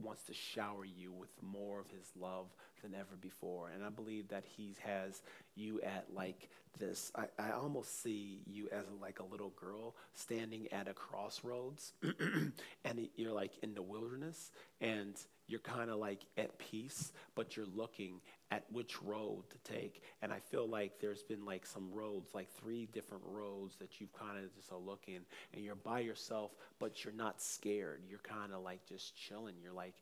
wants 0.00 0.24
to 0.24 0.34
shower 0.34 0.84
you 0.84 1.12
with 1.12 1.30
more 1.40 1.80
of 1.80 1.88
his 1.90 2.10
love 2.18 2.46
than 2.82 2.94
ever 2.94 3.16
before. 3.20 3.70
And 3.74 3.84
I 3.84 3.88
believe 3.88 4.28
that 4.28 4.44
He 4.56 4.74
has 4.84 5.22
you 5.54 5.80
at 5.82 6.06
like 6.14 6.48
this. 6.78 7.12
I, 7.14 7.26
I 7.38 7.52
almost 7.52 8.02
see 8.02 8.42
you 8.46 8.68
as 8.72 8.84
like 9.00 9.20
a 9.20 9.24
little 9.24 9.52
girl 9.56 9.94
standing 10.14 10.72
at 10.72 10.88
a 10.88 10.94
crossroads, 10.94 11.92
and 12.84 13.08
you're 13.16 13.32
like 13.32 13.52
in 13.62 13.74
the 13.74 13.82
wilderness, 13.82 14.50
and 14.80 15.14
you're 15.48 15.60
kind 15.60 15.90
of 15.90 15.98
like 15.98 16.20
at 16.38 16.58
peace, 16.58 17.12
but 17.34 17.56
you're 17.56 17.66
looking 17.74 18.20
at 18.50 18.64
which 18.72 19.02
road 19.02 19.42
to 19.50 19.72
take. 19.72 20.02
And 20.22 20.32
I 20.32 20.38
feel 20.38 20.68
like 20.68 21.00
there's 21.00 21.22
been 21.22 21.44
like 21.44 21.66
some 21.66 21.90
roads, 21.92 22.34
like 22.34 22.48
three 22.60 22.86
different 22.92 23.22
roads 23.26 23.76
that 23.76 24.00
you've 24.00 24.12
kind 24.12 24.42
of 24.42 24.54
just 24.54 24.72
are 24.72 24.78
looking, 24.78 25.20
and 25.52 25.64
you're 25.64 25.74
by 25.74 26.00
yourself, 26.00 26.52
but 26.78 27.04
you're 27.04 27.14
not 27.14 27.40
scared. 27.40 28.02
You're 28.08 28.20
kind 28.20 28.52
of 28.52 28.62
like 28.62 28.86
just 28.86 29.16
chilling. 29.16 29.54
You're 29.62 29.72
like, 29.72 29.94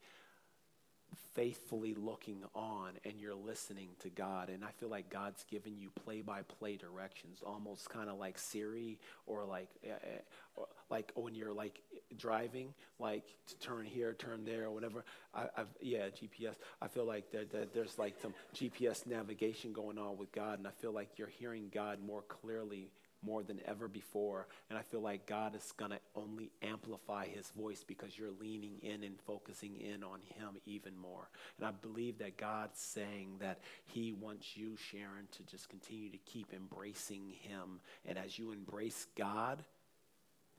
faithfully 1.35 1.95
looking 1.95 2.43
on 2.55 2.93
and 3.05 3.14
you're 3.21 3.35
listening 3.35 3.88
to 4.00 4.09
God. 4.09 4.49
And 4.49 4.64
I 4.64 4.71
feel 4.79 4.88
like 4.88 5.11
God's 5.11 5.45
given 5.45 5.79
you 5.79 5.90
play 6.05 6.21
by 6.21 6.43
play 6.43 6.76
directions, 6.76 7.40
almost 7.45 7.88
kind 7.88 8.11
of 8.11 8.19
like 8.19 8.38
Siri 8.38 8.99
or 9.26 9.45
like, 9.45 9.69
uh, 9.85 10.62
like 10.90 11.12
when 11.14 11.35
you're 11.35 11.52
like 11.52 11.81
driving, 12.17 12.75
like 12.99 13.25
to 13.47 13.59
turn 13.59 13.85
here, 13.87 14.12
turn 14.14 14.45
there, 14.45 14.64
or 14.64 14.71
whatever. 14.71 15.05
I, 15.35 15.47
have 15.57 15.69
yeah, 15.81 16.09
GPS. 16.09 16.55
I 16.83 16.88
feel 16.88 17.05
like 17.05 17.31
there, 17.31 17.45
there, 17.45 17.67
there's 17.73 17.99
like 17.99 18.17
some 18.21 18.35
GPS 18.55 19.07
navigation 19.07 19.73
going 19.73 19.99
on 19.99 20.19
with 20.19 20.33
God, 20.33 20.59
and 20.59 20.67
I 20.67 20.73
feel 20.81 20.93
like 20.93 21.11
you're 21.17 21.29
hearing 21.29 21.71
God 21.73 21.99
more 22.05 22.23
clearly 22.23 22.90
more 23.25 23.43
than 23.43 23.61
ever 23.67 23.89
before. 23.89 24.47
And 24.69 24.79
I 24.79 24.83
feel 24.83 25.00
like 25.00 25.27
God 25.27 25.55
is 25.55 25.73
going 25.77 25.91
to 25.91 25.99
only 26.15 26.50
amplify 26.62 27.27
his 27.27 27.50
voice 27.50 27.85
because 27.87 28.19
you're 28.19 28.31
leaning 28.41 28.79
in 28.83 29.05
and 29.05 29.21
focusing 29.27 29.77
in 29.77 30.03
on 30.03 30.21
him 30.21 30.61
even 30.67 30.97
more. 30.97 31.29
And 31.59 31.67
I 31.67 31.73
believe 31.73 32.19
that 32.19 32.37
God's 32.37 32.81
saying 32.81 33.37
that 33.41 33.61
he 33.85 34.12
wants 34.12 34.57
you, 34.57 34.77
Sharon, 34.77 35.29
to 35.33 35.43
just 35.45 35.69
continue 35.69 36.11
to 36.11 36.19
keep 36.19 36.53
embracing 36.53 37.35
him. 37.41 37.81
And 38.07 38.19
as 38.19 38.39
you 38.39 38.53
embrace 38.53 39.07
God, 39.17 39.65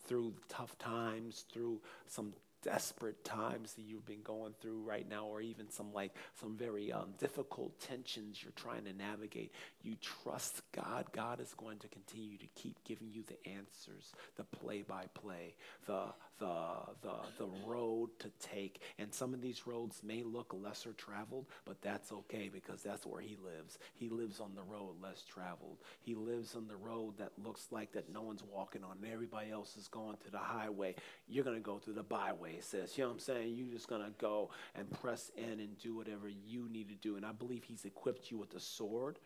through 0.07 0.33
tough 0.49 0.77
times, 0.77 1.45
through 1.53 1.79
some 2.07 2.33
desperate 2.61 3.23
times 3.23 3.73
that 3.73 3.83
you've 3.83 4.05
been 4.05 4.21
going 4.23 4.53
through 4.61 4.81
right 4.81 5.07
now, 5.09 5.25
or 5.25 5.41
even 5.41 5.69
some 5.69 5.93
like 5.93 6.15
some 6.39 6.55
very 6.57 6.91
um, 6.91 7.13
difficult 7.17 7.79
tensions 7.79 8.41
you're 8.43 8.53
trying 8.55 8.83
to 8.85 8.93
navigate, 8.93 9.51
you 9.83 9.95
trust 10.01 10.61
God. 10.71 11.05
God 11.11 11.39
is 11.39 11.53
going 11.55 11.79
to 11.79 11.87
continue 11.87 12.37
to 12.37 12.47
keep 12.55 12.83
giving 12.83 13.09
you 13.11 13.23
the 13.23 13.49
answers, 13.49 14.11
the 14.37 14.43
play 14.43 14.81
by 14.81 15.05
play, 15.13 15.55
the 15.85 16.05
the 16.41 16.65
the 17.01 17.15
the 17.37 17.49
road 17.65 18.09
to 18.19 18.29
take. 18.39 18.81
And 18.99 19.13
some 19.13 19.33
of 19.33 19.41
these 19.41 19.65
roads 19.65 20.01
may 20.03 20.23
look 20.23 20.53
lesser 20.53 20.91
traveled, 20.91 21.45
but 21.65 21.81
that's 21.81 22.11
okay 22.11 22.49
because 22.51 22.83
that's 22.83 23.05
where 23.05 23.21
He 23.21 23.37
lives. 23.37 23.79
He 23.93 24.09
lives 24.09 24.41
on 24.41 24.55
the 24.55 24.63
road 24.63 24.95
less 25.01 25.23
traveled. 25.23 25.77
He 26.01 26.15
lives 26.15 26.55
on 26.55 26.67
the 26.67 26.75
road 26.75 27.17
that 27.19 27.31
looks 27.41 27.67
like 27.71 27.93
that 27.93 28.11
no 28.11 28.21
one's 28.23 28.43
walking 28.43 28.83
on, 28.83 28.97
everybody 29.11 29.51
else 29.51 29.77
is 29.77 29.87
going 29.87 30.17
to 30.25 30.31
the 30.31 30.37
highway. 30.37 30.95
You're 31.29 31.45
gonna 31.45 31.59
go 31.61 31.77
through 31.77 31.93
the 31.93 32.03
byway 32.03 32.41
way, 32.41 32.57
sis. 32.59 32.97
You 32.97 33.03
know 33.03 33.09
what 33.09 33.13
I'm 33.13 33.19
saying? 33.19 33.55
You're 33.55 33.73
just 33.73 33.87
going 33.87 34.01
to 34.01 34.11
go 34.19 34.49
and 34.75 34.89
press 35.01 35.31
in 35.37 35.59
and 35.59 35.77
do 35.77 35.95
whatever 35.95 36.27
you 36.27 36.67
need 36.69 36.89
to 36.89 36.95
do. 36.95 37.15
And 37.15 37.25
I 37.25 37.31
believe 37.31 37.63
He's 37.63 37.85
equipped 37.85 38.31
you 38.31 38.37
with 38.37 38.53
a 38.55 38.59
sword. 38.59 39.19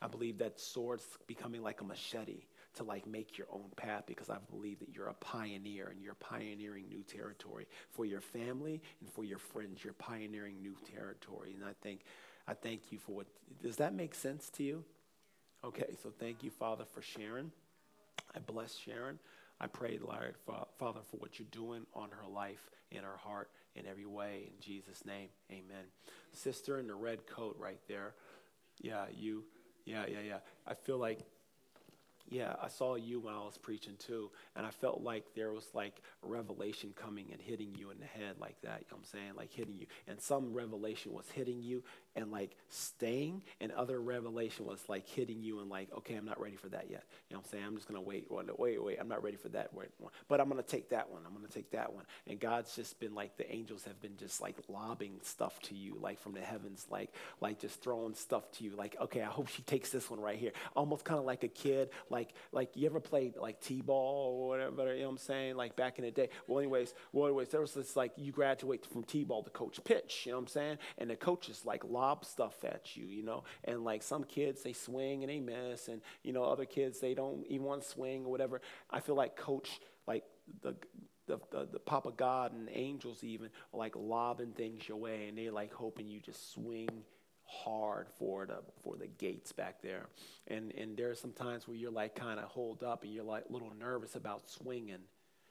I 0.00 0.08
believe 0.08 0.38
that 0.38 0.58
sword's 0.58 1.06
becoming 1.28 1.62
like 1.62 1.80
a 1.80 1.84
machete 1.84 2.42
to 2.74 2.84
like 2.84 3.06
make 3.06 3.38
your 3.38 3.46
own 3.52 3.70
path 3.76 4.04
because 4.06 4.30
I 4.30 4.38
believe 4.50 4.78
that 4.80 4.94
you're 4.94 5.08
a 5.08 5.14
pioneer 5.14 5.88
and 5.88 6.02
you're 6.02 6.14
pioneering 6.14 6.88
new 6.88 7.02
territory 7.02 7.66
for 7.90 8.04
your 8.04 8.20
family 8.20 8.80
and 9.00 9.10
for 9.12 9.24
your 9.24 9.38
friends. 9.38 9.84
You're 9.84 9.92
pioneering 9.92 10.62
new 10.62 10.76
territory. 10.94 11.54
And 11.54 11.64
I 11.64 11.72
think 11.82 12.00
I 12.48 12.54
thank 12.54 12.90
you 12.90 12.98
for 12.98 13.12
what 13.12 13.26
does 13.62 13.76
that 13.76 13.94
make 13.94 14.14
sense 14.14 14.50
to 14.50 14.62
you? 14.62 14.84
Okay, 15.64 15.94
so 16.02 16.10
thank 16.18 16.42
you, 16.42 16.50
Father, 16.50 16.84
for 16.92 17.02
Sharon. 17.02 17.52
I 18.34 18.40
bless 18.40 18.76
Sharon. 18.76 19.18
I 19.60 19.68
pray, 19.68 19.98
Lord, 20.02 20.34
Father, 20.78 21.00
for 21.08 21.18
what 21.18 21.38
you're 21.38 21.46
doing 21.52 21.86
on 21.94 22.08
her 22.10 22.28
life, 22.28 22.68
in 22.90 23.04
her 23.04 23.16
heart, 23.16 23.48
in 23.76 23.86
every 23.86 24.06
way. 24.06 24.48
In 24.48 24.60
Jesus' 24.60 25.04
name, 25.04 25.28
amen. 25.52 25.84
Sister 26.32 26.80
in 26.80 26.88
the 26.88 26.94
red 26.94 27.26
coat 27.26 27.56
right 27.60 27.78
there. 27.86 28.14
Yeah, 28.80 29.04
you. 29.16 29.44
Yeah, 29.84 30.04
yeah, 30.08 30.20
yeah. 30.26 30.38
I 30.66 30.74
feel 30.74 30.98
like 30.98 31.20
yeah, 32.28 32.54
I 32.62 32.68
saw 32.68 32.94
you 32.94 33.20
when 33.20 33.34
I 33.34 33.40
was 33.40 33.58
preaching 33.58 33.94
too, 33.98 34.30
and 34.56 34.64
I 34.64 34.70
felt 34.70 35.02
like 35.02 35.24
there 35.34 35.52
was 35.52 35.68
like 35.74 36.00
revelation 36.22 36.92
coming 36.96 37.26
and 37.32 37.40
hitting 37.40 37.74
you 37.74 37.90
in 37.90 37.98
the 37.98 38.06
head 38.06 38.36
like 38.40 38.60
that. 38.62 38.80
You 38.80 38.86
know 38.90 38.96
what 38.96 38.98
I'm 38.98 39.04
saying? 39.04 39.32
Like 39.36 39.52
hitting 39.52 39.76
you. 39.78 39.86
And 40.06 40.20
some 40.20 40.52
revelation 40.52 41.12
was 41.12 41.30
hitting 41.30 41.62
you 41.62 41.82
and 42.16 42.30
like 42.30 42.56
staying, 42.68 43.42
and 43.60 43.72
other 43.72 44.00
revelation 44.00 44.66
was 44.66 44.80
like 44.88 45.08
hitting 45.08 45.42
you 45.42 45.60
and 45.60 45.70
like, 45.70 45.88
okay, 45.98 46.14
I'm 46.14 46.24
not 46.24 46.40
ready 46.40 46.56
for 46.56 46.68
that 46.68 46.86
yet. 46.90 47.04
You 47.28 47.34
know 47.34 47.40
what 47.40 47.46
I'm 47.46 47.50
saying? 47.50 47.64
I'm 47.66 47.74
just 47.76 47.88
gonna 47.88 48.00
wait, 48.00 48.26
wait, 48.30 48.58
wait, 48.58 48.82
wait 48.82 48.98
I'm 49.00 49.08
not 49.08 49.22
ready 49.22 49.36
for 49.36 49.48
that 49.50 49.72
wait, 49.74 49.88
But 50.28 50.40
I'm 50.40 50.48
gonna 50.48 50.62
take 50.62 50.90
that 50.90 51.10
one. 51.10 51.22
I'm 51.26 51.34
gonna 51.34 51.48
take 51.48 51.70
that 51.72 51.92
one. 51.92 52.04
And 52.26 52.38
God's 52.38 52.74
just 52.74 52.98
been 53.00 53.14
like 53.14 53.36
the 53.36 53.50
angels 53.52 53.84
have 53.84 54.00
been 54.00 54.16
just 54.16 54.40
like 54.40 54.56
lobbing 54.68 55.20
stuff 55.22 55.60
to 55.62 55.74
you, 55.74 55.98
like 56.00 56.20
from 56.20 56.32
the 56.32 56.40
heavens, 56.40 56.86
like 56.90 57.10
like 57.40 57.58
just 57.58 57.82
throwing 57.82 58.14
stuff 58.14 58.50
to 58.52 58.64
you, 58.64 58.72
like, 58.76 58.96
okay, 59.00 59.22
I 59.22 59.26
hope 59.26 59.48
she 59.48 59.62
takes 59.62 59.90
this 59.90 60.10
one 60.10 60.20
right 60.20 60.38
here. 60.38 60.52
Almost 60.76 61.04
kind 61.04 61.18
of 61.18 61.24
like 61.24 61.42
a 61.44 61.48
kid, 61.48 61.90
like 62.10 62.34
like 62.52 62.76
you 62.76 62.86
ever 62.86 63.00
played 63.00 63.36
like 63.36 63.60
t-ball 63.60 64.38
or 64.40 64.48
whatever, 64.48 64.94
you 64.94 65.00
know 65.00 65.06
what 65.06 65.12
I'm 65.12 65.18
saying? 65.18 65.56
Like 65.56 65.76
back 65.76 65.98
in 65.98 66.04
the 66.04 66.10
day. 66.10 66.28
Well, 66.46 66.58
anyways, 66.58 66.94
well, 67.12 67.26
anyways, 67.26 67.48
there 67.48 67.60
was 67.60 67.74
this 67.74 67.96
like 67.96 68.12
you 68.16 68.32
graduate 68.32 68.86
from 68.86 69.04
t-ball 69.04 69.42
to 69.44 69.50
coach 69.50 69.82
pitch, 69.84 70.22
you 70.26 70.32
know 70.32 70.38
what 70.38 70.42
I'm 70.42 70.48
saying? 70.48 70.78
And 70.98 71.10
the 71.10 71.16
coaches 71.16 71.62
like 71.64 71.82
lob 72.02 72.24
stuff 72.24 72.64
at 72.64 72.96
you, 72.96 73.06
you 73.06 73.22
know. 73.22 73.44
And 73.64 73.84
like 73.84 74.02
some 74.02 74.24
kids 74.24 74.62
they 74.62 74.72
swing 74.72 75.22
and 75.22 75.30
they 75.30 75.40
miss, 75.40 75.88
and 75.88 76.00
you 76.22 76.32
know 76.32 76.44
other 76.44 76.64
kids 76.64 77.00
they 77.00 77.14
don't 77.14 77.46
even 77.46 77.64
want 77.66 77.82
to 77.82 77.88
swing 77.88 78.24
or 78.24 78.30
whatever. 78.30 78.60
I 78.90 79.00
feel 79.00 79.14
like 79.14 79.36
coach 79.36 79.80
like 80.06 80.24
the 80.62 80.74
the, 81.28 81.38
the, 81.52 81.68
the, 81.74 81.78
Papa 81.78 82.12
God 82.16 82.52
and 82.52 82.68
angels 82.72 83.22
even 83.22 83.48
like 83.72 83.94
lobbing 83.94 84.50
things 84.50 84.88
your 84.88 84.96
way, 84.98 85.28
and 85.28 85.38
they 85.38 85.50
like 85.50 85.72
hoping 85.72 86.08
you 86.10 86.18
just 86.18 86.52
swing 86.52 86.88
hard 87.44 88.08
for 88.18 88.44
the 88.46 88.58
for 88.82 88.96
the 88.96 89.06
gates 89.06 89.52
back 89.52 89.80
there. 89.82 90.06
And 90.48 90.72
and 90.72 90.96
there 90.96 91.10
are 91.10 91.14
some 91.14 91.32
times 91.32 91.68
where 91.68 91.76
you're 91.76 91.92
like 91.92 92.16
kind 92.16 92.40
of 92.40 92.46
hold 92.46 92.82
up 92.82 93.04
and 93.04 93.12
you're 93.12 93.24
like 93.24 93.44
a 93.48 93.52
little 93.52 93.72
nervous 93.78 94.16
about 94.16 94.50
swinging 94.50 95.04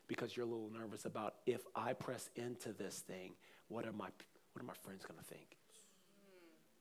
because 0.08 0.36
you're 0.36 0.46
a 0.46 0.50
little 0.50 0.72
nervous 0.78 1.06
about 1.06 1.36
if 1.46 1.62
I 1.74 1.94
press 1.94 2.30
into 2.36 2.74
this 2.74 3.00
thing, 3.00 3.32
what 3.70 3.86
are 3.86 3.94
my 3.94 4.10
what 4.52 4.62
are 4.62 4.68
my 4.68 4.80
friends 4.84 5.06
going 5.06 5.20
to 5.20 5.26
think? 5.26 5.61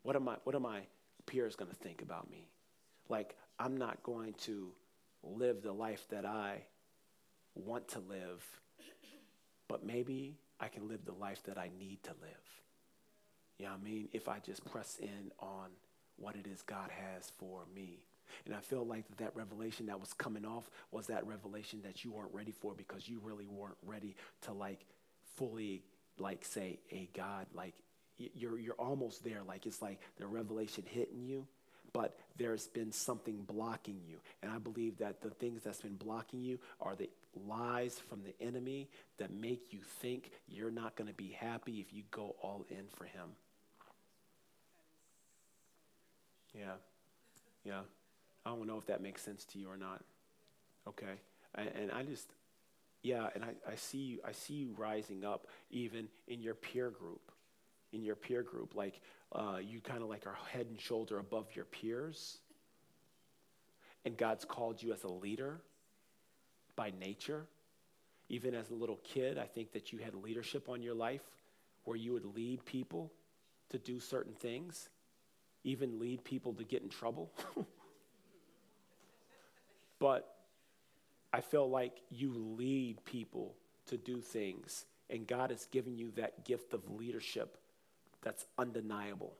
What 0.03 0.17
are 0.17 0.21
my 0.21 0.37
what 0.45 0.55
are 0.55 0.61
my 0.61 0.81
peers 1.27 1.57
going 1.57 1.71
to 1.71 1.77
think 1.77 2.03
about 2.03 2.31
me? 2.31 2.49
Like 3.09 3.37
I'm 3.59 3.77
not 3.77 4.03
going 4.03 4.35
to 4.45 4.69
live 5.23 5.63
the 5.63 5.73
life 5.73 6.07
that 6.11 6.25
I 6.25 6.63
want 7.55 7.89
to 7.89 7.99
live, 7.99 8.45
but 9.69 9.85
maybe 9.85 10.37
I 10.59 10.69
can 10.69 10.89
live 10.89 11.05
the 11.05 11.13
life 11.13 11.43
that 11.45 11.59
I 11.59 11.71
need 11.79 12.03
to 12.05 12.11
live. 12.21 12.31
You 13.59 13.67
know 13.67 13.73
what 13.73 13.81
I 13.81 13.85
mean? 13.85 14.09
If 14.13 14.29
I 14.29 14.39
just 14.39 14.65
press 14.65 14.99
in 15.01 15.31
on 15.39 15.69
what 16.17 16.37
it 16.37 16.47
is 16.47 16.63
God 16.63 16.91
has 16.91 17.31
for 17.39 17.63
me. 17.75 18.07
And 18.47 18.55
I 18.55 18.61
feel 18.61 18.87
like 18.87 19.09
that, 19.09 19.19
that 19.19 19.37
revelation 19.37 19.87
that 19.87 19.99
was 19.99 20.13
coming 20.13 20.45
off 20.45 20.71
was 20.93 21.09
that 21.09 21.27
revelation 21.27 21.81
that 21.83 22.05
you 22.05 22.13
weren't 22.13 22.33
ready 22.33 22.53
for 22.53 22.75
because 22.75 23.09
you 23.09 23.21
really 23.23 23.47
weren't 23.47 23.77
ready 23.85 24.15
to 24.43 24.53
like 24.53 24.87
fully 25.37 25.83
like 26.19 26.45
say, 26.45 26.79
hey 26.87 27.09
God, 27.15 27.47
like 27.55 27.75
you're 28.35 28.59
you're 28.59 28.74
almost 28.74 29.24
there. 29.24 29.40
Like 29.46 29.66
it's 29.66 29.80
like 29.83 30.00
the 30.18 30.26
revelation 30.26 30.85
hitting 30.87 31.24
you, 31.24 31.46
but 31.92 32.16
there's 32.37 32.66
been 32.68 32.92
something 32.92 33.42
blocking 33.46 34.00
you. 34.09 34.16
And 34.42 34.50
I 34.50 34.59
believe 34.59 34.98
that 34.98 35.20
the 35.20 35.30
things 35.30 35.62
that's 35.62 35.80
been 35.80 35.96
blocking 35.96 36.42
you 36.42 36.59
are 36.80 36.94
the 36.94 37.09
lies 37.46 37.98
from 38.09 38.22
the 38.22 38.44
enemy 38.44 38.88
that 39.18 39.30
make 39.33 39.72
you 39.72 39.80
think 40.00 40.30
you're 40.48 40.70
not 40.70 40.96
going 40.96 41.09
to 41.09 41.14
be 41.14 41.37
happy 41.38 41.80
if 41.80 41.92
you 41.92 42.02
go 42.11 42.35
all 42.42 42.64
in 42.70 42.85
for 42.96 43.04
him. 43.04 43.30
Yeah. 46.54 46.74
Yeah. 47.64 47.80
I 48.44 48.50
don't 48.50 48.66
know 48.66 48.78
if 48.78 48.87
that 48.87 49.02
makes 49.02 49.22
sense 49.22 49.44
to 49.46 49.59
you 49.59 49.68
or 49.68 49.76
not. 49.76 50.02
Okay. 50.88 51.20
And, 51.54 51.90
I 51.92 52.02
just, 52.04 52.26
yeah, 53.02 53.28
and 53.35 53.44
I, 53.44 53.50
I 53.70 53.74
see 53.74 53.98
you, 53.98 54.18
I 54.26 54.33
see 54.33 54.54
you 54.54 54.74
rising 54.76 55.24
up 55.24 55.46
even 55.70 56.09
in 56.26 56.40
your 56.40 56.54
peer 56.54 56.90
group. 56.90 57.20
In 57.92 58.05
your 58.05 58.14
peer 58.14 58.42
group, 58.42 58.74
like 58.74 59.00
uh, 59.33 59.59
you 59.61 59.81
kind 59.81 60.03
of 60.03 60.09
like 60.09 60.26
are 60.26 60.37
head 60.53 60.66
and 60.68 60.81
shoulder 60.81 61.18
above 61.18 61.46
your 61.55 61.64
peers, 61.64 62.38
and 64.05 64.16
God's 64.16 64.44
called 64.44 64.83
you 64.83 64.92
as 64.92 65.03
a 65.05 65.09
leader 65.09 65.61
by 66.76 66.92
nature. 66.98 67.46
Even 68.29 68.55
as 68.55 68.70
a 68.70 68.74
little 68.74 69.00
kid, 69.03 69.38
I 69.38 69.46
think 69.46 69.72
that 69.72 69.92
you 69.92 69.98
had 69.98 70.14
leadership 70.14 70.68
on 70.68 70.83
your 70.83 70.94
life 70.94 71.22
where 71.83 71.96
you 71.96 72.12
would 72.12 72.37
lead 72.37 72.64
people 72.64 73.11
to 73.70 73.79
do 73.79 73.98
certain 73.98 74.35
things 74.35 74.88
even 75.64 75.98
lead 75.98 76.24
people 76.24 76.55
to 76.55 76.64
get 76.64 76.83
in 76.83 76.88
trouble. 76.88 77.31
but 79.98 80.35
I 81.33 81.40
feel 81.40 81.68
like 81.68 82.00
you 82.11 82.33
lead 82.59 83.05
people 83.05 83.55
to 83.87 83.96
do 83.96 84.20
things, 84.20 84.87
and 85.09 85.26
God 85.26 85.50
has 85.50 85.66
given 85.66 85.98
you 85.98 86.12
that 86.12 86.44
gift 86.44 86.72
of 86.72 86.90
leadership 86.90 87.59
that's 88.22 88.44
undeniable. 88.59 89.35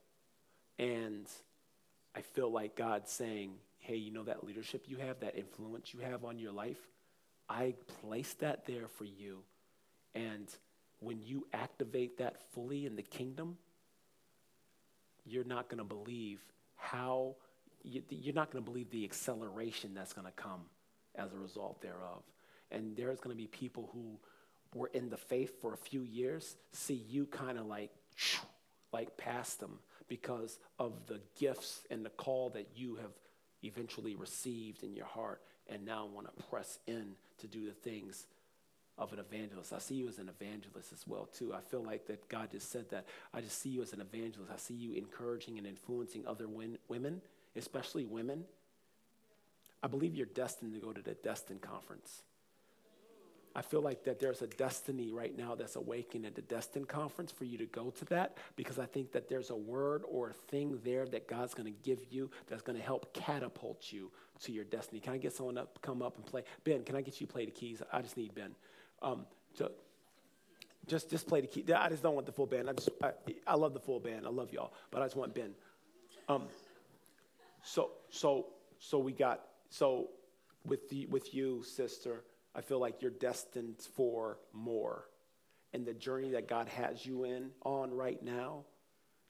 And 0.79 1.27
I 2.15 2.23
feel 2.23 2.51
like 2.51 2.77
God's 2.77 3.11
saying, 3.11 3.53
hey, 3.79 3.97
you 3.97 4.13
know 4.13 4.25
that 4.25 4.45
leadership 4.45 4.85
you 4.87 4.97
have, 4.97 5.21
that 5.21 5.37
influence 5.37 5.93
you 5.93 6.01
have 6.01 6.25
on 6.25 6.39
your 6.39 6.53
life? 6.53 6.79
I 7.49 7.75
placed 8.01 8.41
that 8.41 8.67
there 8.67 8.89
for 8.89 9.05
you. 9.05 9.41
And 10.15 10.49
when 11.01 11.21
you 11.21 11.47
activate 11.53 12.19
that 12.19 12.37
fully 12.53 12.87
in 12.87 12.97
the 12.97 13.03
kingdom, 13.03 13.57
you're 15.25 15.45
not 15.45 15.69
going 15.69 15.79
to 15.79 15.85
believe 15.85 16.41
how, 16.77 17.37
you're 17.83 18.35
not 18.35 18.51
going 18.51 18.65
to 18.65 18.71
believe 18.71 18.91
the 18.91 19.05
acceleration 19.05 19.95
that's 19.95 20.13
going 20.13 20.27
to 20.27 20.33
come 20.33 20.61
as 21.15 21.33
a 21.33 21.37
result 21.37 21.81
thereof. 21.83 22.23
And 22.71 22.97
there's 22.97 23.21
going 23.21 23.35
to 23.35 23.41
be 23.41 23.47
people 23.47 23.91
who 23.93 24.19
were 24.75 24.91
in 24.95 25.11
the 25.11 25.17
faith 25.17 25.61
for 25.61 25.75
a 25.75 25.77
few 25.77 26.03
years 26.03 26.57
see 26.73 26.95
you 27.09 27.27
kind 27.27 27.59
of 27.59 27.67
like, 27.67 27.91
like 28.93 29.17
past 29.17 29.61
them 29.61 29.79
because 30.09 30.59
of 30.79 31.07
the 31.07 31.21
gifts 31.39 31.87
and 31.91 32.05
the 32.05 32.11
call 32.11 32.51
that 32.51 32.69
you 32.75 32.97
have 32.97 33.13
eventually 33.63 34.15
received 34.15 34.83
in 34.83 34.95
your 34.95 35.07
heart 35.07 35.41
and 35.69 35.85
now 35.85 36.07
want 36.07 36.27
to 36.27 36.45
press 36.45 36.79
in 36.87 37.13
to 37.39 37.47
do 37.47 37.67
the 37.67 37.73
things 37.73 38.27
of 38.99 39.13
an 39.13 39.19
evangelist. 39.19 39.73
I 39.73 39.79
see 39.79 39.95
you 39.95 40.09
as 40.09 40.19
an 40.19 40.29
evangelist 40.29 40.93
as 40.93 41.07
well 41.07 41.27
too. 41.27 41.55
I 41.55 41.61
feel 41.61 41.83
like 41.83 42.07
that 42.07 42.29
God 42.29 42.51
just 42.51 42.71
said 42.71 42.91
that. 42.91 43.07
I 43.33 43.41
just 43.41 43.61
see 43.61 43.71
you 43.71 43.83
as 43.83 43.93
an 43.93 44.01
evangelist. 44.01 44.53
I 44.53 44.59
see 44.59 44.75
you 44.75 44.93
encouraging 44.95 45.59
and 45.59 45.67
influencing 45.67 46.27
other 46.27 46.49
win- 46.49 46.79
women, 46.89 47.23
especially 47.57 48.05
women. 48.05 48.45
I 49.83 49.87
believe 49.87 50.15
you're 50.15 50.27
destined 50.27 50.75
to 50.75 50.81
go 50.81 50.93
to 50.93 51.01
the 51.01 51.15
Destin 51.15 51.59
conference. 51.59 52.23
I 53.55 53.63
feel 53.63 53.81
like 53.81 54.05
that 54.05 54.21
there's 54.21 54.43
a 54.43 54.47
destiny 54.47 55.11
right 55.11 55.37
now 55.37 55.57
that's 55.57 55.75
awakening 55.75 56.27
at 56.27 56.37
the 56.37 56.43
Destin 56.43 56.85
conference 56.85 57.33
for 57.33 57.45
you 57.45 57.59
to 57.59 57.67
go 57.67 57.91
to 57.91 58.05
that 58.07 58.39
because 58.55 58.79
I 58.79 58.87
think 58.87 59.11
that 59.13 59.29
there's 59.29 59.51
a 59.51 59.57
word 59.57 60.05
or 60.09 60.31
a 60.31 60.33
thing 60.33 60.79
there 60.85 61.05
that 61.07 61.27
God's 61.27 61.53
going 61.53 61.67
to 61.67 61.79
give 61.83 61.99
you 62.11 62.31
that's 62.49 62.63
going 62.63 62.79
to 62.79 62.85
help 62.85 63.13
catapult 63.13 63.87
you 63.91 64.13
to 64.43 64.53
your 64.53 64.65
destiny. 64.65 65.01
Can 65.01 65.15
I 65.15 65.19
get 65.19 65.33
someone 65.33 65.59
up, 65.59 65.83
come 65.83 66.01
up 66.01 66.17
and 66.17 66.25
play? 66.25 66.45
Ben, 66.63 66.85
can 66.85 66.95
I 66.95 67.01
get 67.01 67.21
you 67.21 67.27
to 67.27 67.33
play 67.33 67.45
the 67.45 67.51
keys? 67.51 67.83
I 67.93 68.03
just 68.03 68.17
need 68.17 68.35
Ben. 68.35 68.55
Um, 69.03 69.27
so 69.55 69.73
just, 70.87 71.11
just 71.11 71.27
play 71.27 71.41
the 71.41 71.49
key. 71.49 71.65
I 71.73 71.89
just 71.89 72.05
don't 72.05 72.15
want 72.15 72.27
the 72.27 72.33
full 72.33 72.47
band. 72.47 72.71
I 72.71 72.73
just, 72.73 72.91
I, 73.03 73.13
I 73.49 73.57
love 73.57 73.75
the 73.75 73.81
full 73.81 73.99
band. 73.99 74.27
I 74.27 74.31
love 74.31 74.53
y'all, 74.53 74.73
but 74.93 75.03
I 75.03 75.07
just 75.07 75.17
want 75.17 75.35
Ben. 75.35 75.55
Um, 76.29 76.45
so, 77.63 77.91
so, 78.11 78.47
so 78.79 78.99
we 78.99 79.13
got, 79.13 79.41
so 79.71 80.11
with 80.65 80.89
the, 80.89 81.07
with 81.07 81.35
you, 81.35 81.65
sister, 81.65 82.23
I 82.55 82.61
feel 82.61 82.81
like 82.81 83.03
you're 83.03 83.11
destined 83.11 83.81
for 83.95 84.39
more. 84.53 85.07
And 85.73 85.87
the 85.87 85.95
journey 85.95 86.31
that 86.31 86.49
God 86.49 86.69
has 86.69 87.07
you 87.07 87.25
in 87.25 87.51
on 87.63 87.93
right 87.93 88.21
now, 88.23 88.65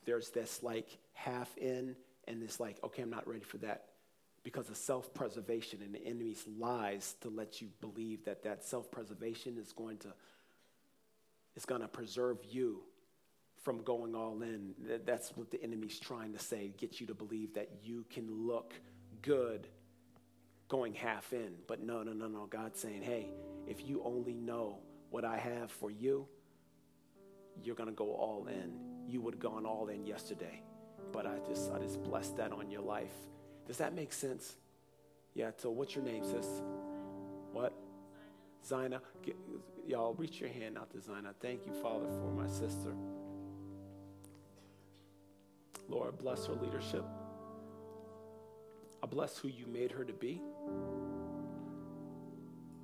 there's 0.06 0.30
this 0.30 0.62
like 0.62 0.98
half 1.12 1.54
in 1.58 1.96
and 2.26 2.42
this 2.42 2.58
like, 2.58 2.78
okay, 2.82 3.02
I'm 3.02 3.10
not 3.10 3.28
ready 3.28 3.42
for 3.42 3.58
that 3.58 3.86
because 4.42 4.70
of 4.70 4.76
self 4.76 5.12
preservation 5.12 5.80
and 5.82 5.94
the 5.94 6.04
enemy's 6.04 6.44
lies 6.58 7.14
to 7.20 7.28
let 7.28 7.60
you 7.60 7.68
believe 7.80 8.24
that 8.24 8.42
that 8.44 8.64
self 8.64 8.90
preservation 8.90 9.58
is 9.58 9.72
going 9.72 9.98
to 9.98 10.08
is 11.56 11.66
going 11.66 11.82
to 11.82 11.88
preserve 11.88 12.38
you 12.48 12.80
from 13.62 13.82
going 13.82 14.14
all 14.14 14.40
in. 14.40 14.74
That's 15.04 15.36
what 15.36 15.50
the 15.50 15.62
enemy's 15.62 15.98
trying 15.98 16.32
to 16.32 16.38
say, 16.38 16.72
get 16.78 17.00
you 17.00 17.06
to 17.08 17.14
believe 17.14 17.54
that 17.54 17.68
you 17.82 18.06
can 18.10 18.46
look 18.46 18.72
good 19.20 19.66
going 20.70 20.94
half 20.94 21.34
in. 21.34 21.52
But 21.66 21.82
no, 21.82 22.02
no, 22.02 22.14
no, 22.14 22.28
no. 22.28 22.46
God's 22.46 22.80
saying, 22.80 23.02
hey, 23.02 23.28
if 23.66 23.86
you 23.86 24.00
only 24.02 24.32
know 24.32 24.78
what 25.10 25.26
I 25.26 25.36
have 25.36 25.70
for 25.70 25.90
you, 25.90 26.26
you're 27.62 27.74
going 27.74 27.90
to 27.90 27.94
go 27.94 28.12
all 28.14 28.46
in. 28.48 28.72
You 29.06 29.20
would 29.20 29.34
have 29.34 29.42
gone 29.42 29.66
all 29.66 29.88
in 29.88 30.06
yesterday. 30.06 30.62
But 31.12 31.26
I 31.26 31.38
just, 31.46 31.70
I 31.72 31.78
just 31.78 32.02
blessed 32.02 32.38
that 32.38 32.52
on 32.52 32.70
your 32.70 32.82
life. 32.82 33.12
Does 33.66 33.76
that 33.78 33.94
make 33.94 34.12
sense? 34.12 34.56
Yeah, 35.34 35.50
so 35.58 35.70
what's 35.70 35.94
your 35.94 36.04
name, 36.04 36.24
sis? 36.24 36.46
What? 37.52 37.74
Zina. 38.66 39.02
Y'all, 39.86 40.14
reach 40.14 40.40
your 40.40 40.50
hand 40.50 40.78
out 40.78 40.90
to 40.92 41.00
Zina. 41.00 41.34
Thank 41.40 41.66
you, 41.66 41.72
Father, 41.82 42.06
for 42.06 42.30
my 42.32 42.46
sister. 42.46 42.94
Lord, 45.88 46.16
bless 46.18 46.46
her 46.46 46.54
leadership. 46.54 47.04
I 49.02 49.06
bless 49.06 49.38
who 49.38 49.48
you 49.48 49.66
made 49.66 49.90
her 49.92 50.04
to 50.04 50.12
be. 50.12 50.40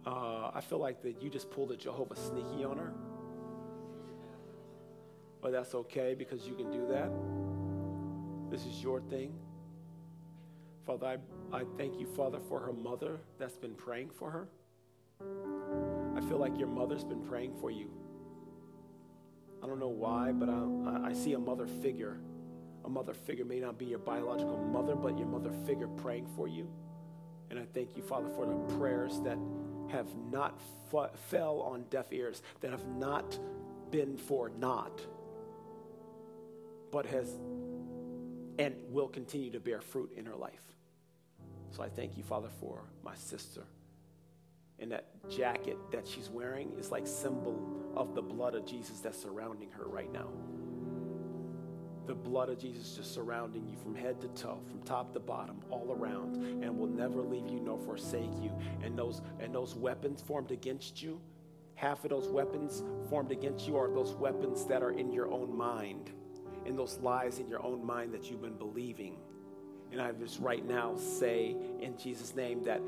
Uh, 0.07 0.51
I 0.55 0.61
feel 0.61 0.79
like 0.79 1.03
that 1.03 1.21
you 1.21 1.29
just 1.29 1.51
pulled 1.51 1.73
a 1.73 1.77
Jehovah 1.77 2.17
sneaky 2.17 2.65
on 2.65 2.79
her. 2.79 2.93
But 5.43 5.53
that's 5.53 5.75
okay 5.75 6.15
because 6.15 6.47
you 6.47 6.55
can 6.55 6.71
do 6.71 6.87
that. 6.89 7.11
This 8.51 8.65
is 8.67 8.83
your 8.83 9.01
thing. 9.01 9.35
Father, 10.87 11.19
I, 11.53 11.57
I 11.57 11.65
thank 11.77 11.99
you, 11.99 12.07
Father, 12.07 12.39
for 12.49 12.61
her 12.61 12.73
mother 12.73 13.19
that's 13.39 13.57
been 13.57 13.75
praying 13.75 14.11
for 14.11 14.31
her. 14.31 14.49
I 16.17 16.21
feel 16.29 16.39
like 16.39 16.57
your 16.59 16.69
mother's 16.69 17.05
been 17.05 17.23
praying 17.23 17.55
for 17.61 17.71
you. 17.71 17.91
I 19.63 19.67
don't 19.67 19.81
know 19.81 19.89
why, 19.89 20.33
but 20.33 20.49
I, 20.49 21.09
I 21.11 21.13
see 21.13 21.33
a 21.33 21.39
mother 21.39 21.67
figure 21.67 22.19
a 22.87 22.89
mother 22.89 23.13
figure 23.13 23.45
may 23.45 23.59
not 23.59 23.79
be 23.79 23.85
your 23.85 23.99
biological 23.99 24.57
mother, 24.59 24.95
but 24.95 25.19
your 25.19 25.27
mother 25.27 25.51
figure 25.67 25.89
praying 25.89 26.29
for 26.37 26.47
you. 26.47 26.69
And 27.51 27.59
I 27.59 27.65
thank 27.75 27.97
you, 27.97 28.03
Father, 28.03 28.29
for 28.29 28.47
the 28.47 28.57
prayers 28.77 29.21
that 29.21 29.39
have 29.91 30.09
not 30.31 30.59
fell 31.29 31.61
on 31.61 31.85
deaf 31.91 32.13
ears, 32.13 32.43
that 32.61 32.71
have 32.71 32.87
not 32.87 33.39
been 33.91 34.17
for 34.17 34.49
naught, 34.49 35.01
but 36.91 37.07
has 37.07 37.37
and 38.59 38.75
will 38.89 39.09
continue 39.09 39.51
to 39.51 39.61
bear 39.61 39.81
fruit 39.81 40.11
in 40.17 40.25
her 40.25 40.35
life. 40.35 40.63
So 41.71 41.83
I 41.83 41.89
thank 41.89 42.17
you, 42.17 42.23
Father, 42.23 42.49
for 42.61 42.85
my 43.05 43.15
sister. 43.15 43.65
And 44.79 44.93
that 44.93 45.07
jacket 45.29 45.77
that 45.93 46.07
she's 46.07 46.31
wearing 46.31 46.73
is 46.79 46.91
like 46.91 47.07
symbol 47.07 47.93
of 47.95 48.15
the 48.15 48.23
blood 48.23 48.55
of 48.55 48.67
Jesus 48.67 49.01
that's 49.01 49.21
surrounding 49.21 49.71
her 49.73 49.85
right 49.87 50.11
now 50.13 50.29
the 52.07 52.15
blood 52.15 52.49
of 52.49 52.59
Jesus 52.59 52.95
just 52.95 53.13
surrounding 53.13 53.67
you 53.67 53.77
from 53.77 53.95
head 53.95 54.21
to 54.21 54.29
toe, 54.29 54.61
from 54.69 54.81
top 54.83 55.13
to 55.13 55.21
bottom, 55.21 55.61
all 55.71 55.93
around, 55.93 56.37
and 56.63 56.79
will 56.79 56.87
never 56.87 57.23
leave 57.23 57.49
you 57.49 57.61
nor 57.61 57.79
forsake 57.79 58.31
you. 58.41 58.53
And 58.83 58.99
those 58.99 59.23
and 59.41 59.55
those 59.55 59.75
weapons 59.75 60.23
formed 60.23 60.51
against 60.51 61.03
you, 61.03 61.21
half 61.75 62.05
of 62.05 62.11
those 62.11 62.29
weapons 62.29 62.83
formed 63.09 63.33
against 63.33 63.67
you 63.67 63.77
are 63.77 63.89
those 63.89 64.15
weapons 64.15 64.65
that 64.67 64.83
are 64.83 64.93
in 64.93 65.13
your 65.13 65.31
own 65.31 65.57
mind, 65.57 66.11
and 66.65 66.79
those 66.79 66.99
lies 66.99 67.39
in 67.39 67.49
your 67.49 67.63
own 67.65 67.85
mind 67.85 68.13
that 68.15 68.31
you've 68.31 68.43
been 68.43 68.57
believing. 68.57 69.17
And 69.93 70.01
I 70.01 70.13
just 70.13 70.41
right 70.41 70.67
now 70.67 70.97
say 70.97 71.57
in 71.81 71.97
Jesus' 71.97 72.35
name 72.35 72.65
that 72.65 72.81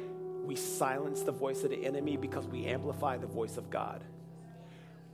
we 0.45 0.57
silence 0.57 1.23
the 1.23 1.33
voice 1.33 1.63
of 1.63 1.71
the 1.71 1.85
enemy 1.85 2.17
because 2.17 2.47
we 2.47 2.67
amplify 2.67 3.17
the 3.19 3.27
voice 3.27 3.57
of 3.57 3.71
God. 3.71 4.03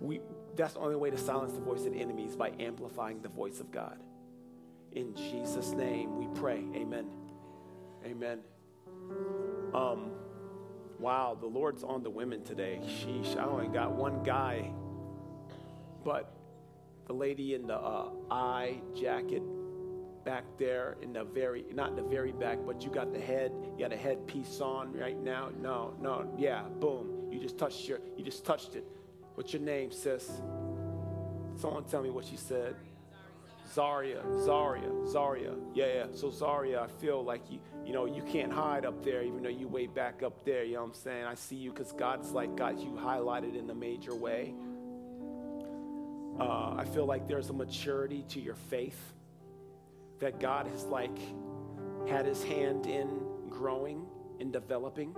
We, 0.01 0.21
that's 0.57 0.75
the 0.75 0.81
only 0.81 0.97
way 0.97 1.11
to 1.11 1.19
silence 1.19 1.53
the 1.53 1.61
voice 1.61 1.87
of 1.87 1.95
enemy 1.95 2.29
by 2.37 2.53
amplifying 2.61 3.21
the 3.21 3.29
voice 3.29 3.61
of 3.61 3.71
God. 3.71 3.99
In 4.93 5.15
Jesus' 5.15 5.73
name 5.73 6.17
we 6.17 6.29
pray. 6.39 6.65
Amen. 6.75 7.07
Amen. 8.05 8.41
Um, 9.75 10.13
wow, 10.99 11.37
the 11.39 11.47
Lord's 11.47 11.83
on 11.83 12.03
the 12.03 12.11
women 12.11 12.45
today. 12.45 12.81
Sheesh, 12.83 13.37
I 13.37 13.45
only 13.45 13.69
got 13.69 13.93
one 13.93 14.23
guy, 14.23 14.71
but 16.05 16.33
the 17.07 17.13
lady 17.13 17.55
in 17.55 17.67
the 17.67 17.77
uh, 17.77 18.11
eye 18.31 18.81
jacket 18.95 19.43
back 20.25 20.45
there 20.59 20.97
in 21.03 21.13
the 21.13 21.25
very, 21.25 21.67
not 21.73 21.97
the 21.97 22.03
very 22.03 22.33
back, 22.33 22.59
but 22.65 22.83
you 22.83 22.91
got 22.91 23.13
the 23.13 23.21
head, 23.21 23.53
you 23.77 23.85
got 23.85 23.93
a 23.93 23.97
headpiece 23.97 24.61
on 24.61 24.93
right 24.93 25.23
now. 25.23 25.51
No, 25.61 25.95
no, 26.01 26.33
yeah, 26.39 26.63
boom. 26.81 27.29
You 27.31 27.39
just 27.41 27.59
touched 27.59 27.87
your, 27.89 27.99
you 28.17 28.25
just 28.25 28.45
touched 28.45 28.75
it. 28.75 28.87
What's 29.35 29.53
your 29.53 29.63
name, 29.63 29.91
sis? 29.91 30.31
Someone 31.57 31.85
tell 31.85 32.03
me 32.03 32.11
what 32.11 32.25
she 32.25 32.37
said. 32.37 32.77
Zaria, 33.73 34.23
Zaria, 34.45 34.89
Zaria. 35.09 35.53
Yeah, 35.75 35.87
yeah. 35.87 36.07
So 36.15 36.31
Zaria, 36.31 36.83
I 36.83 36.87
feel 36.87 37.25
like 37.25 37.51
you, 37.51 37.59
you 37.85 37.93
know, 37.93 38.07
you 38.07 38.23
can't 38.23 38.53
hide 38.53 38.85
up 38.85 39.05
there, 39.05 39.23
even 39.23 39.43
though 39.43 39.49
you 39.49 39.67
way 39.67 39.87
back 39.87 40.23
up 40.23 40.45
there. 40.45 40.63
You 40.65 40.75
know 40.75 40.83
what 40.83 40.89
I'm 40.89 40.95
saying? 40.95 41.25
I 41.25 41.35
see 41.35 41.57
you 41.57 41.73
because 41.73 41.91
God's 41.93 42.31
like 42.31 42.55
got 42.57 42.79
you 42.79 42.91
highlighted 42.91 43.59
in 43.59 43.69
a 43.71 43.75
major 43.75 44.15
way. 44.15 44.55
Uh, 46.39 46.75
I 46.77 46.85
feel 46.85 47.07
like 47.07 47.27
there's 47.27 47.51
a 47.51 47.53
maturity 47.53 48.25
to 48.29 48.41
your 48.41 48.55
faith 48.55 49.13
that 50.21 50.39
God 50.39 50.67
has 50.69 50.85
like 50.85 51.17
had 52.09 52.27
His 52.27 52.45
hand 52.45 52.87
in 52.87 53.09
growing 53.49 54.05
and 54.39 54.53
developing. 54.53 55.15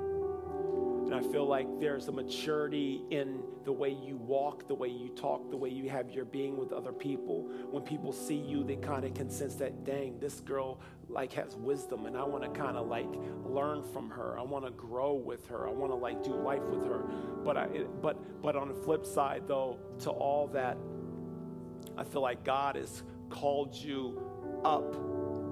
And 1.06 1.14
I 1.14 1.22
feel 1.22 1.46
like 1.46 1.68
there's 1.78 2.08
a 2.08 2.12
maturity 2.12 3.04
in 3.10 3.40
the 3.64 3.70
way 3.70 3.90
you 3.90 4.16
walk, 4.16 4.66
the 4.66 4.74
way 4.74 4.88
you 4.88 5.08
talk, 5.10 5.50
the 5.50 5.56
way 5.56 5.68
you 5.68 5.88
have 5.88 6.10
your 6.10 6.24
being 6.24 6.56
with 6.56 6.72
other 6.72 6.92
people. 6.92 7.48
When 7.70 7.84
people 7.84 8.12
see 8.12 8.34
you, 8.34 8.64
they 8.64 8.74
kind 8.74 9.04
of 9.04 9.14
can 9.14 9.30
sense 9.30 9.54
that, 9.54 9.84
dang, 9.84 10.18
this 10.18 10.40
girl 10.40 10.80
like 11.08 11.32
has 11.34 11.54
wisdom 11.54 12.06
and 12.06 12.16
I 12.16 12.24
want 12.24 12.42
to 12.42 12.50
kind 12.50 12.76
of 12.76 12.88
like 12.88 13.06
learn 13.44 13.84
from 13.92 14.10
her. 14.10 14.36
I 14.36 14.42
want 14.42 14.64
to 14.64 14.72
grow 14.72 15.14
with 15.14 15.46
her. 15.46 15.68
I 15.68 15.70
want 15.70 15.92
to 15.92 15.96
like 15.96 16.24
do 16.24 16.34
life 16.34 16.62
with 16.62 16.84
her. 16.86 17.04
But 17.44 17.56
I 17.56 17.66
but 18.02 18.42
but 18.42 18.56
on 18.56 18.66
the 18.66 18.74
flip 18.74 19.06
side 19.06 19.44
though, 19.46 19.78
to 20.00 20.10
all 20.10 20.48
that, 20.48 20.76
I 21.96 22.02
feel 22.02 22.22
like 22.22 22.42
God 22.42 22.74
has 22.74 23.04
called 23.30 23.76
you 23.76 24.20
up 24.64 24.96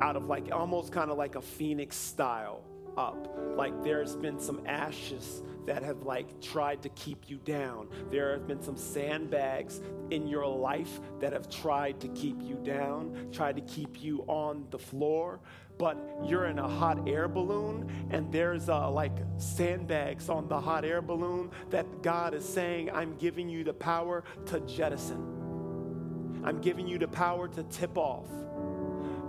out 0.03 0.17
of 0.17 0.27
like 0.27 0.51
almost 0.51 0.91
kind 0.91 1.13
of 1.13 1.17
like 1.17 1.37
a 1.37 1.43
phoenix 1.43 1.97
style 1.97 2.65
up. 2.97 3.29
Like 3.57 3.83
there's 3.83 4.17
been 4.17 4.39
some 4.39 4.61
ashes 4.67 5.43
that 5.67 5.83
have 5.83 6.03
like 6.03 6.41
tried 6.41 6.83
to 6.83 6.89
keep 6.91 7.29
you 7.29 7.39
down. 7.39 7.89
There 8.11 8.33
have 8.33 8.47
been 8.47 8.63
some 8.63 8.77
sandbags 8.77 9.81
in 10.11 10.27
your 10.27 10.47
life 10.47 11.01
that 11.21 11.33
have 11.33 11.49
tried 11.49 12.01
to 12.01 12.09
keep 12.09 12.43
you 12.43 12.57
down, 12.57 13.29
tried 13.33 13.57
to 13.57 13.63
keep 13.63 14.03
you 14.03 14.25
on 14.27 14.67
the 14.71 14.79
floor. 14.79 15.41
But 15.77 15.99
you're 16.25 16.47
in 16.47 16.61
a 16.61 16.69
hot 16.69 17.09
air 17.09 17.27
balloon, 17.27 18.09
and 18.11 18.31
there's 18.31 18.69
uh, 18.69 18.89
like 18.91 19.17
sandbags 19.39 20.29
on 20.29 20.47
the 20.47 20.61
hot 20.61 20.85
air 20.85 21.03
balloon 21.03 21.51
that 21.71 22.01
God 22.01 22.33
is 22.33 22.49
saying, 22.49 22.91
I'm 22.93 23.17
giving 23.17 23.49
you 23.49 23.65
the 23.65 23.73
power 23.73 24.23
to 24.47 24.61
jettison. 24.61 26.43
I'm 26.45 26.61
giving 26.61 26.87
you 26.87 26.99
the 26.99 27.09
power 27.09 27.49
to 27.49 27.65
tip 27.65 27.99
off 27.99 28.29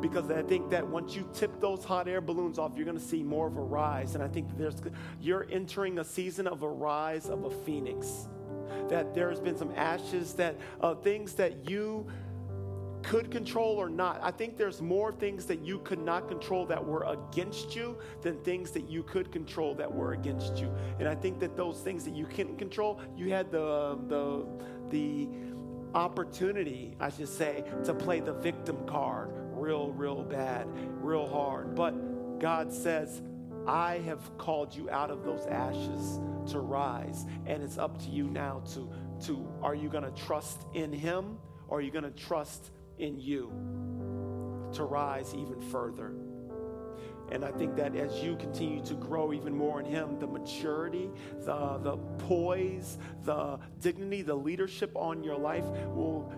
because 0.02 0.30
I 0.30 0.42
think 0.42 0.70
that 0.70 0.86
once 0.88 1.16
you 1.16 1.28
tip 1.34 1.60
those 1.60 1.84
hot 1.84 2.08
air 2.08 2.22
balloons 2.22 2.60
off, 2.60 2.74
you're 2.76 2.86
going 2.86 2.98
to 2.98 3.04
see 3.04 3.24
more 3.24 3.48
of 3.48 3.58
a 3.58 3.62
rise. 3.62 4.16
And 4.16 4.24
I 4.24 4.28
think 4.28 4.58
there's 4.58 4.82
you're 5.22 5.48
entering 5.52 6.00
a 6.00 6.04
season 6.04 6.48
of 6.48 6.64
a 6.64 6.70
rise 6.70 7.28
of 7.28 7.46
a 7.46 7.50
phoenix. 7.50 8.28
That 8.90 9.14
there's 9.14 9.40
been 9.40 9.58
some 9.58 9.72
ashes, 9.76 10.34
that 10.34 10.56
uh, 10.82 10.96
things 10.96 11.34
that 11.36 11.70
you 11.70 12.08
could 13.06 13.30
control 13.30 13.78
or 13.78 13.88
not. 13.88 14.20
I 14.24 14.32
think 14.32 14.58
there's 14.58 14.82
more 14.82 15.12
things 15.12 15.46
that 15.46 15.60
you 15.60 15.80
could 15.80 16.00
not 16.00 16.28
control 16.28 16.66
that 16.66 16.84
were 16.84 17.04
against 17.04 17.76
you 17.76 17.98
than 18.22 18.38
things 18.40 18.72
that 18.72 18.90
you 18.90 19.04
could 19.04 19.32
control 19.32 19.76
that 19.76 19.94
were 19.94 20.14
against 20.14 20.58
you. 20.58 20.74
And 21.00 21.08
I 21.08 21.14
think 21.14 21.40
that 21.40 21.56
those 21.56 21.80
things 21.82 22.04
that 22.06 22.16
you 22.16 22.26
couldn't 22.26 22.58
control, 22.58 23.00
you 23.16 23.30
had 23.30 23.52
the 23.52 24.00
the 24.08 24.46
the 24.90 25.30
opportunity, 25.94 26.96
I 27.00 27.10
should 27.10 27.30
say, 27.30 27.64
to 27.86 27.94
play 27.94 28.20
the 28.20 28.34
victim 28.34 28.86
card 28.88 29.32
real, 29.66 29.92
real 29.94 30.24
bad, 30.24 30.68
real 31.02 31.28
hard. 31.28 31.74
But 31.74 32.40
God 32.40 32.72
says, 32.72 33.24
I 33.68 33.98
have 34.06 34.38
called 34.38 34.76
you 34.76 34.92
out 34.92 35.10
of 35.10 35.24
those 35.24 35.48
ashes 35.48 36.20
to 36.52 36.60
rise. 36.60 37.26
And 37.48 37.64
it's 37.64 37.80
up 37.80 37.98
to 38.04 38.10
you 38.12 38.26
now 38.26 38.62
to, 38.74 38.88
to 39.26 39.48
are 39.64 39.74
you 39.74 39.90
going 39.90 40.04
to 40.04 40.12
trust 40.12 40.68
in 40.76 40.94
Him 40.94 41.40
or 41.68 41.80
are 41.80 41.82
you 41.82 41.92
going 41.92 42.04
to 42.04 42.12
trust 42.12 42.70
in 43.00 43.20
you 43.20 43.50
to 44.74 44.84
rise 44.84 45.34
even 45.34 45.60
further? 45.72 46.14
And 47.32 47.44
I 47.44 47.52
think 47.52 47.76
that 47.78 47.96
as 47.96 48.22
you 48.22 48.36
continue 48.36 48.86
to 48.86 48.94
grow 48.94 49.34
even 49.34 49.58
more 49.58 49.80
in 49.80 49.88
Him, 49.88 50.20
the 50.20 50.28
maturity, 50.28 51.10
the, 51.40 51.80
the 51.80 51.98
poise, 52.28 53.00
the 53.24 53.58
dignity, 53.82 54.22
the 54.22 54.36
leadership 54.36 54.92
on 54.94 55.24
your 55.24 55.40
life 55.40 55.66
will 55.96 56.32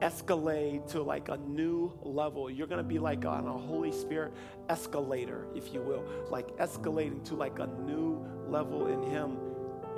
escalate 0.00 0.90
to 0.92 1.02
like 1.02 1.28
a 1.28 1.36
new 1.36 1.92
level. 2.02 2.50
You're 2.50 2.66
going 2.66 2.82
to 2.82 2.88
be 2.88 2.98
like 2.98 3.24
on 3.24 3.46
a 3.46 3.52
Holy 3.52 3.92
Spirit 3.92 4.32
escalator, 4.68 5.46
if 5.54 5.72
you 5.72 5.80
will, 5.80 6.04
like 6.30 6.56
escalating 6.58 7.24
to 7.24 7.34
like 7.34 7.58
a 7.58 7.66
new 7.66 8.24
level 8.48 8.86
in 8.86 9.02
Him. 9.10 9.38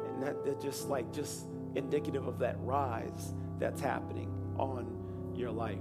And 0.08 0.22
that, 0.22 0.44
that 0.44 0.60
just 0.60 0.88
like 0.88 1.12
just 1.12 1.46
indicative 1.74 2.26
of 2.26 2.38
that 2.38 2.56
rise 2.60 3.34
that's 3.58 3.80
happening 3.80 4.30
on 4.58 4.86
your 5.34 5.50
life. 5.50 5.78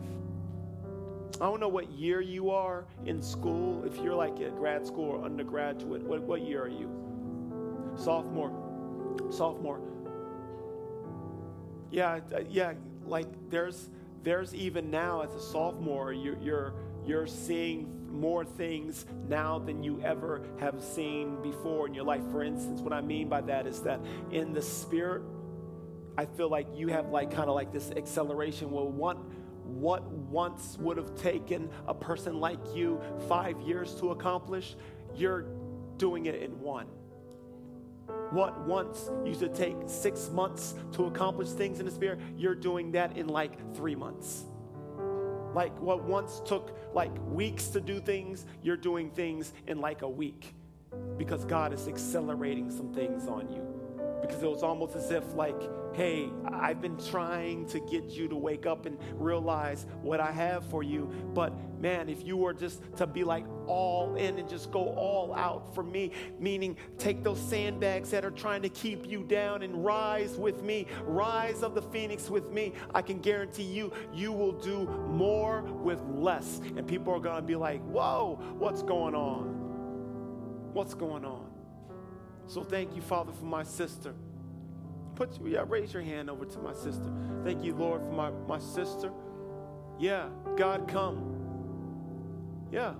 I 1.36 1.46
don't 1.46 1.60
know 1.60 1.70
what 1.70 1.90
year 1.92 2.20
you 2.20 2.50
are 2.50 2.86
in 3.06 3.22
school. 3.22 3.84
If 3.86 3.98
you're 3.98 4.16
like 4.16 4.42
at 4.42 4.56
grad 4.58 4.86
school 4.86 5.12
or 5.12 5.24
undergraduate, 5.24 6.04
what, 6.04 6.22
what 6.24 6.42
year 6.42 6.64
are 6.64 6.68
you? 6.68 6.90
Sophomore. 7.96 8.52
Sophomore. 9.30 9.80
Yeah, 11.92 12.20
yeah, 12.50 12.74
like 13.06 13.28
there's 13.50 13.90
there's 14.24 14.54
even 14.54 14.90
now 14.92 15.22
as 15.22 15.34
a 15.34 15.42
sophomore, 15.42 16.14
you're, 16.14 16.38
you're, 16.40 16.74
you're 17.06 17.28
seeing 17.28 17.96
more 18.12 18.44
things 18.44 19.06
now 19.28 19.60
than 19.60 19.84
you 19.84 20.02
ever 20.04 20.42
have 20.60 20.84
seen 20.84 21.42
before 21.42 21.88
in 21.88 21.94
your 21.94 22.04
life. 22.04 22.24
For 22.32 22.44
instance, 22.44 22.82
what 22.82 22.94
I 22.94 23.02
mean 23.02 23.30
by 23.30 23.42
that 23.42 23.68
is 23.68 23.82
that 23.82 24.00
in 24.32 24.54
the 24.54 24.62
spirit, 24.62 25.22
I 26.18 26.26
feel 26.26 26.50
like 26.50 26.68
you 26.76 26.88
have 26.90 27.10
like 27.10 27.32
kind 27.32 27.50
of 27.50 27.56
like 27.56 27.72
this 27.72 27.92
acceleration. 27.92 28.72
Well, 28.72 28.88
what, 28.88 29.18
what 29.64 30.04
once 30.04 30.78
would 30.80 30.98
have 30.98 31.16
taken 31.16 31.70
a 31.88 31.94
person 31.94 32.40
like 32.40 32.60
you 32.74 33.02
five 33.28 33.60
years 33.62 33.96
to 33.96 34.12
accomplish, 34.12 34.76
you're 35.16 35.46
doing 35.98 36.26
it 36.26 36.36
in 36.36 36.60
one. 36.60 36.88
What 38.32 38.60
once 38.68 39.10
used 39.26 39.40
to 39.40 39.50
take 39.50 39.76
six 39.88 40.30
months 40.30 40.76
to 40.94 41.06
accomplish 41.06 41.50
things 41.50 41.80
in 41.80 41.86
the 41.86 41.92
spirit, 41.92 42.20
you're 42.38 42.56
doing 42.56 42.92
that 42.92 43.18
in 43.18 43.28
like 43.28 43.76
three 43.76 43.96
months. 43.96 44.44
Like 45.56 45.78
what 45.80 46.04
once 46.04 46.42
took 46.46 46.78
like 46.94 47.12
weeks 47.28 47.68
to 47.70 47.82
do 47.82 48.00
things, 48.00 48.46
you're 48.62 48.78
doing 48.78 49.10
things 49.10 49.54
in 49.68 49.82
like 49.82 50.04
a 50.04 50.10
week 50.10 50.54
because 51.18 51.46
God 51.46 51.74
is 51.74 51.88
accelerating 51.88 52.72
some 52.72 52.94
things 52.94 53.28
on 53.28 53.50
you. 53.50 53.66
Because 54.22 54.44
it 54.44 54.50
was 54.50 54.64
almost 54.64 54.96
as 54.96 55.12
if, 55.12 55.34
like, 55.34 55.62
hey, 55.94 56.30
I've 56.46 56.82
been 56.82 56.98
trying 56.98 57.66
to 57.68 57.80
get 57.80 58.06
you 58.06 58.28
to 58.28 58.36
wake 58.36 58.66
up 58.66 58.86
and 58.86 58.98
realize 59.14 59.86
what 60.02 60.20
I 60.20 60.32
have 60.32 60.66
for 60.66 60.84
you. 60.84 61.12
But 61.34 61.54
man, 61.80 62.10
if 62.10 62.26
you 62.26 62.38
were 62.38 62.54
just 62.54 62.82
to 62.98 63.08
be 63.08 63.24
like 63.24 63.46
all 63.68 64.16
in 64.16 64.40
and 64.40 64.48
just 64.48 64.72
go 64.72 64.94
all 64.96 65.34
out 65.34 65.74
for 65.76 65.84
me, 65.84 66.12
meaning 66.40 66.78
take 66.98 67.24
those 67.24 67.40
sandbags 67.40 68.10
that 68.12 68.26
are 68.26 68.32
trying 68.32 68.62
to 68.62 68.70
keep 68.70 69.08
you 69.08 69.24
down 69.24 69.64
and 69.64 69.84
rise 69.84 70.36
with 70.36 70.64
me, 70.64 70.88
rise 71.04 71.64
of 71.64 71.76
the 71.76 71.82
phoenix 71.82 72.30
with 72.30 72.52
me, 72.52 72.74
I 72.94 73.02
can 73.02 73.20
guarantee 73.20 73.64
you, 73.64 73.92
you 74.14 74.32
will 74.32 74.54
do 74.54 74.86
more 75.10 75.62
with 75.62 76.00
less. 76.10 76.62
And 76.76 76.88
people 76.88 77.14
are 77.14 77.20
going 77.20 77.38
to 77.38 77.42
be 77.42 77.56
like, 77.56 77.82
whoa, 77.84 78.40
what's 78.58 78.84
going 78.84 79.16
on? 79.16 80.74
What's 80.74 80.94
going 80.94 81.26
on? 81.26 81.50
So 82.48 82.64
thank 82.64 82.96
you, 82.96 83.02
Father, 83.02 83.32
for 83.32 83.46
my 83.46 83.64
sister. 83.64 84.16
Put 85.20 85.38
yeah, 85.46 85.66
raise 85.68 85.94
your 85.94 86.02
hand 86.02 86.30
over 86.30 86.46
to 86.46 86.60
my 86.60 86.72
sister. 86.72 87.12
Thank 87.44 87.62
you, 87.62 87.76
Lord, 87.76 88.02
for 88.04 88.12
my, 88.14 88.30
my 88.48 88.58
sister. 88.58 89.12
Yeah, 90.00 90.30
God 90.56 90.88
come. 90.88 91.36
Yeah. 92.72 92.94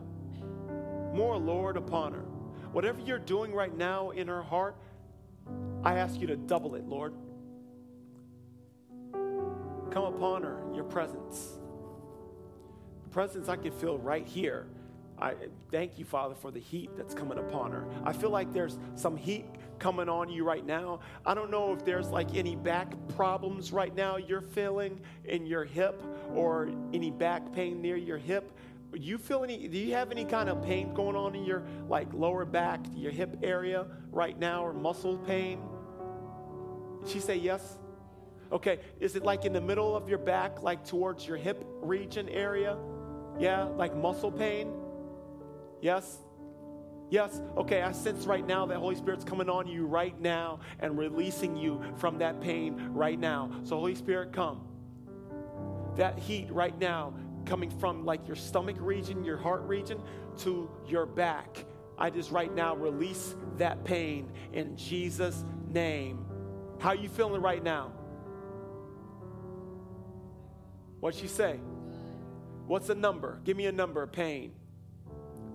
More, 1.14 1.38
Lord, 1.38 1.78
upon 1.78 2.12
her. 2.12 2.26
Whatever 2.74 3.00
you're 3.00 3.20
doing 3.20 3.54
right 3.54 3.74
now 3.74 4.10
in 4.10 4.28
her 4.28 4.42
heart, 4.42 4.76
I 5.82 5.98
ask 5.98 6.20
you 6.20 6.28
to 6.28 6.36
double 6.36 6.76
it, 6.76 6.86
Lord. 6.86 7.14
Come 9.14 10.04
upon 10.04 10.44
her, 10.44 10.62
in 10.68 10.76
your 10.76 10.84
presence. 10.84 11.54
The 13.04 13.10
presence 13.12 13.48
I 13.48 13.56
can 13.56 13.72
feel 13.72 13.98
right 13.98 14.28
here 14.28 14.68
I 15.22 15.34
thank 15.72 16.00
you, 16.00 16.06
Father, 16.06 16.36
for 16.36 16.50
the 16.52 16.60
heat 16.60 16.92
that's 16.96 17.14
coming 17.14 17.38
upon 17.38 17.72
her. 17.72 17.86
I 18.06 18.14
feel 18.14 18.30
like 18.30 18.54
there's 18.54 18.80
some 18.96 19.18
heat 19.18 19.46
coming 19.78 20.08
on 20.08 20.30
you 20.30 20.44
right 20.44 20.66
now. 20.66 21.00
I 21.26 21.34
don't 21.34 21.52
know 21.52 21.74
if 21.74 21.84
there's 21.84 22.10
like 22.10 22.36
any 22.36 22.56
back 22.56 22.94
problems 23.16 23.72
right 23.72 23.94
now 23.96 24.18
you're 24.18 24.42
feeling 24.42 25.00
in 25.26 25.46
your 25.46 25.66
hip 25.66 26.02
or 26.34 26.70
any 26.94 27.12
back 27.12 27.54
pain 27.54 27.82
near 27.82 27.98
your 27.98 28.18
hip. 28.18 28.52
Do 28.94 29.00
you 29.00 29.18
feel 29.18 29.44
any 29.44 29.68
do 29.68 29.78
you 29.78 29.94
have 29.94 30.12
any 30.12 30.26
kind 30.26 30.50
of 30.50 30.64
pain 30.64 30.94
going 30.94 31.16
on 31.16 31.36
in 31.36 31.44
your 31.44 31.64
like 31.88 32.12
lower 32.14 32.46
back, 32.46 32.80
your 32.96 33.12
hip 33.12 33.38
area 33.44 33.86
right 34.12 34.38
now 34.38 34.66
or 34.66 34.74
muscle 34.74 35.18
pain? 35.18 35.60
She 37.06 37.20
say 37.20 37.36
yes? 37.36 37.78
Okay, 38.52 38.80
is 39.00 39.16
it 39.16 39.24
like 39.24 39.46
in 39.46 39.54
the 39.54 39.62
middle 39.62 39.96
of 39.96 40.10
your 40.10 40.18
back 40.18 40.64
like 40.64 40.84
towards 40.86 41.28
your 41.28 41.38
hip 41.38 41.64
region 41.82 42.28
area? 42.30 42.78
Yeah, 43.38 43.64
like 43.64 43.96
muscle 43.96 44.32
pain? 44.32 44.74
Yes? 45.82 46.20
Yes? 47.10 47.42
Okay, 47.58 47.82
I 47.82 47.92
sense 47.92 48.26
right 48.26 48.46
now 48.46 48.66
that 48.68 48.78
Holy 48.78 48.96
Spirit's 48.96 49.24
coming 49.24 49.50
on 49.50 49.68
you 49.68 49.86
right 49.86 50.20
now 50.20 50.60
and 50.80 50.98
releasing 50.98 51.58
you 51.58 51.82
from 51.98 52.20
that 52.20 52.40
pain 52.42 52.90
right 52.92 53.20
now. 53.20 53.50
So, 53.64 53.78
Holy 53.78 53.96
Spirit, 53.96 54.32
come. 54.32 54.68
That 55.96 56.20
heat 56.20 56.52
right 56.52 56.78
now 56.78 57.14
coming 57.46 57.70
from 57.72 58.06
like 58.06 58.28
your 58.28 58.36
stomach 58.36 58.78
region, 58.80 59.24
your 59.24 59.38
heart 59.38 59.64
region 59.64 60.02
to 60.40 60.70
your 60.88 61.06
back. 61.06 61.66
I 61.98 62.10
just 62.10 62.32
right 62.32 62.54
now 62.54 62.76
release 62.76 63.36
that 63.58 63.84
pain 63.84 64.32
in 64.54 64.78
Jesus' 64.78 65.44
name. 65.72 66.26
How 66.80 66.90
are 66.90 66.96
you 66.96 67.10
feeling 67.10 67.42
right 67.42 67.62
now? 67.62 67.92
What'd 71.00 71.20
she 71.20 71.28
say? 71.28 71.60
What's 72.68 72.88
the 72.88 72.96
number? 72.96 73.42
Give 73.44 73.58
me 73.58 73.66
a 73.66 73.72
number 73.72 74.06
pain. 74.12 74.54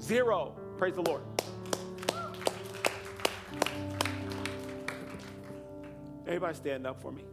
Zero. 0.05 0.55
Praise 0.77 0.97
the 0.97 1.01
Lord. 1.01 1.23
Everybody 6.27 6.55
stand 6.55 6.87
up 6.87 7.01
for 7.01 7.11
me. 7.11 7.25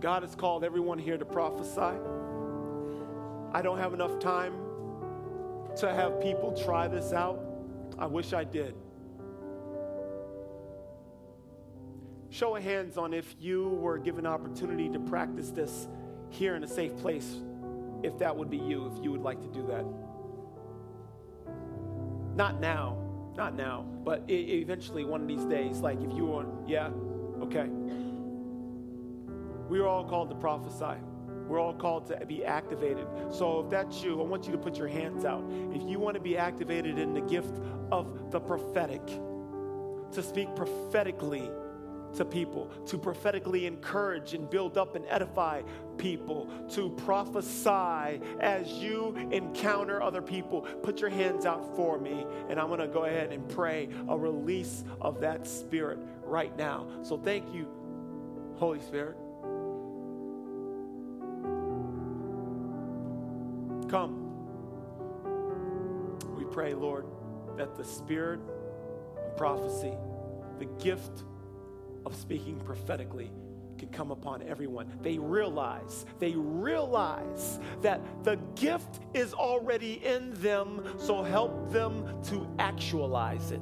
God 0.00 0.22
has 0.22 0.34
called 0.34 0.64
everyone 0.64 0.98
here 0.98 1.16
to 1.16 1.24
prophesy. 1.24 1.98
I 3.52 3.62
don't 3.62 3.78
have 3.78 3.94
enough 3.94 4.18
time 4.18 4.52
to 5.76 5.90
have 5.90 6.20
people 6.20 6.52
try 6.52 6.88
this 6.88 7.14
out. 7.14 7.42
I 7.98 8.04
wish 8.04 8.34
I 8.34 8.44
did. 8.44 8.74
Show 12.28 12.54
of 12.54 12.62
hands 12.62 12.98
on 12.98 13.14
if 13.14 13.34
you 13.40 13.70
were 13.80 13.96
given 13.96 14.26
opportunity 14.26 14.90
to 14.90 14.98
practice 14.98 15.50
this 15.50 15.88
here 16.30 16.54
in 16.54 16.64
a 16.64 16.68
safe 16.68 16.96
place 16.96 17.40
if 18.02 18.18
that 18.18 18.36
would 18.36 18.50
be 18.50 18.58
you, 18.58 18.86
if 18.86 19.02
you 19.02 19.10
would 19.10 19.22
like 19.22 19.40
to 19.40 19.48
do 19.48 19.66
that. 19.66 19.84
Not 22.36 22.60
now, 22.60 22.98
not 23.36 23.54
now, 23.56 23.86
but 24.04 24.22
eventually 24.28 25.04
one 25.04 25.22
of 25.22 25.28
these 25.28 25.44
days, 25.44 25.80
like 25.80 26.00
if 26.02 26.12
you 26.12 26.26
want, 26.26 26.68
yeah, 26.68 26.90
okay. 27.42 27.68
We 29.68 29.80
are 29.80 29.86
all 29.86 30.04
called 30.04 30.30
to 30.30 30.36
prophesy. 30.36 31.00
We're 31.48 31.60
all 31.60 31.74
called 31.74 32.06
to 32.08 32.26
be 32.26 32.44
activated. 32.44 33.06
So 33.30 33.60
if 33.60 33.70
that's 33.70 34.02
you, 34.02 34.20
I 34.20 34.24
want 34.24 34.46
you 34.46 34.52
to 34.52 34.58
put 34.58 34.76
your 34.76 34.88
hands 34.88 35.24
out. 35.24 35.44
If 35.72 35.82
you 35.88 35.98
want 35.98 36.14
to 36.14 36.20
be 36.20 36.36
activated 36.36 36.98
in 36.98 37.14
the 37.14 37.20
gift 37.20 37.60
of 37.90 38.30
the 38.30 38.40
prophetic, 38.40 39.04
to 40.12 40.22
speak 40.22 40.54
prophetically 40.54 41.50
to 42.14 42.24
people, 42.24 42.70
to 42.86 42.98
prophetically 42.98 43.66
encourage 43.66 44.34
and 44.34 44.48
build 44.48 44.78
up 44.78 44.96
and 44.96 45.04
edify 45.08 45.62
people, 45.98 46.48
to 46.70 46.90
prophesy 46.90 48.20
as 48.40 48.68
you 48.72 49.14
encounter 49.30 50.02
other 50.02 50.22
people. 50.22 50.62
Put 50.82 51.00
your 51.00 51.10
hands 51.10 51.46
out 51.46 51.76
for 51.76 51.98
me, 51.98 52.26
and 52.48 52.60
I'm 52.60 52.68
going 52.68 52.80
to 52.80 52.88
go 52.88 53.04
ahead 53.04 53.32
and 53.32 53.48
pray 53.48 53.88
a 54.08 54.16
release 54.16 54.84
of 55.00 55.20
that 55.20 55.46
spirit 55.46 55.98
right 56.22 56.56
now. 56.56 56.86
So 57.02 57.16
thank 57.16 57.52
you, 57.52 57.68
Holy 58.56 58.80
Spirit. 58.80 59.16
Come. 63.88 64.22
We 66.36 66.44
pray, 66.44 66.74
Lord, 66.74 67.06
that 67.56 67.76
the 67.76 67.84
spirit 67.84 68.40
of 69.16 69.36
prophecy, 69.36 69.92
the 70.58 70.64
gift 70.82 71.22
of 72.06 72.14
speaking 72.14 72.58
prophetically, 72.60 73.30
can 73.76 73.88
come 73.88 74.10
upon 74.10 74.42
everyone. 74.42 74.90
They 75.02 75.18
realize, 75.18 76.06
they 76.18 76.32
realize 76.34 77.60
that 77.82 78.00
the 78.24 78.36
gift 78.54 79.00
is 79.12 79.34
already 79.34 80.04
in 80.04 80.32
them, 80.34 80.82
so 80.98 81.22
help 81.22 81.70
them 81.72 82.22
to 82.24 82.48
actualize 82.58 83.50
it 83.50 83.60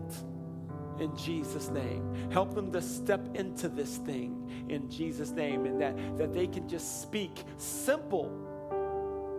in 1.01 1.17
Jesus' 1.17 1.71
name. 1.71 2.31
Help 2.31 2.55
them 2.55 2.71
to 2.73 2.81
step 2.81 3.35
into 3.35 3.69
this 3.69 3.97
thing 3.97 4.67
in 4.69 4.89
Jesus' 4.89 5.31
name, 5.31 5.67
and 5.67 5.81
that, 5.81 6.19
that 6.19 6.33
they 6.33 6.47
can 6.47 6.69
just 6.69 7.03
speak 7.03 7.43
simple 7.57 8.31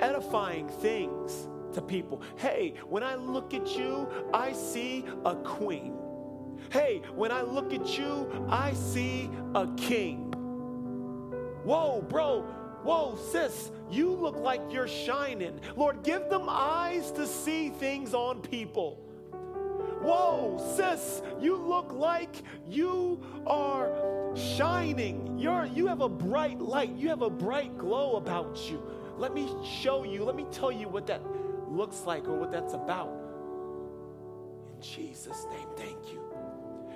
edifying 0.02 0.68
things 0.68 1.48
to 1.74 1.82
people. 1.82 2.22
Hey, 2.38 2.74
when 2.89 3.04
I 3.04 3.15
look 3.15 3.54
at 3.54 3.78
you, 3.78 4.10
I 4.34 4.52
see 4.52 5.06
a 5.24 5.36
queen. 5.36 5.94
Hey, 6.69 7.01
when 7.13 7.32
I 7.32 7.41
look 7.41 7.73
at 7.73 7.97
you, 7.97 8.47
I 8.49 8.73
see 8.73 9.30
a 9.54 9.67
king. 9.78 10.32
Whoa, 11.63 12.01
bro. 12.01 12.41
Whoa, 12.84 13.17
sis, 13.32 13.71
you 13.89 14.12
look 14.12 14.38
like 14.38 14.62
you're 14.69 14.88
shining. 14.88 15.60
Lord, 15.75 16.04
give 16.04 16.30
them 16.30 16.45
eyes 16.47 17.12
to 17.13 17.25
see 17.25 17.69
things 17.69 18.13
on 18.13 18.41
people. 18.41 19.01
Whoa, 20.01 20.63
sis, 20.75 21.23
you 21.41 21.56
look 21.56 21.91
like 21.91 22.43
you 22.67 23.19
are 23.47 24.36
shining. 24.36 25.39
You're, 25.39 25.65
you 25.65 25.88
have 25.88 26.01
a 26.01 26.10
bright 26.10 26.60
light, 26.60 26.91
you 26.91 27.10
have 27.10 27.23
a 27.23 27.30
bright 27.30 27.75
glow 27.75 28.17
about 28.17 28.69
you. 28.69 28.84
Let 29.17 29.34
me 29.34 29.51
show 29.63 30.04
you, 30.04 30.23
let 30.23 30.36
me 30.36 30.45
tell 30.51 30.71
you 30.71 30.88
what 30.88 31.08
that 31.08 31.21
looks 31.67 32.01
like 32.06 32.28
or 32.28 32.38
what 32.38 32.51
that's 32.51 32.73
about. 32.73 33.10
In 34.67 34.80
Jesus' 34.80 35.47
name, 35.51 35.67
thank 35.75 36.12
you. 36.12 36.25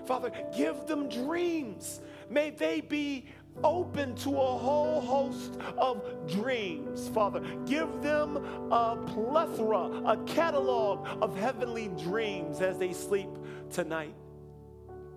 Father, 0.10 0.32
give 0.58 0.88
them 0.88 1.08
dreams. 1.08 2.02
May 2.32 2.50
they 2.50 2.82
be 2.82 3.28
open 3.63 4.15
to 4.15 4.32
a 4.32 4.58
whole 4.58 5.02
host 5.02 5.60
of 5.78 6.02
dreams, 6.28 7.10
Father. 7.10 7.41
Give 7.67 8.02
them 8.02 8.38
a 8.72 8.98
plethora, 9.06 9.84
a 10.08 10.17
catalog 10.26 11.08
of 11.22 11.38
heavenly 11.38 11.89
dreams 11.89 12.60
as 12.60 12.80
they 12.80 12.91
sleep 12.91 13.30
tonight 13.69 14.15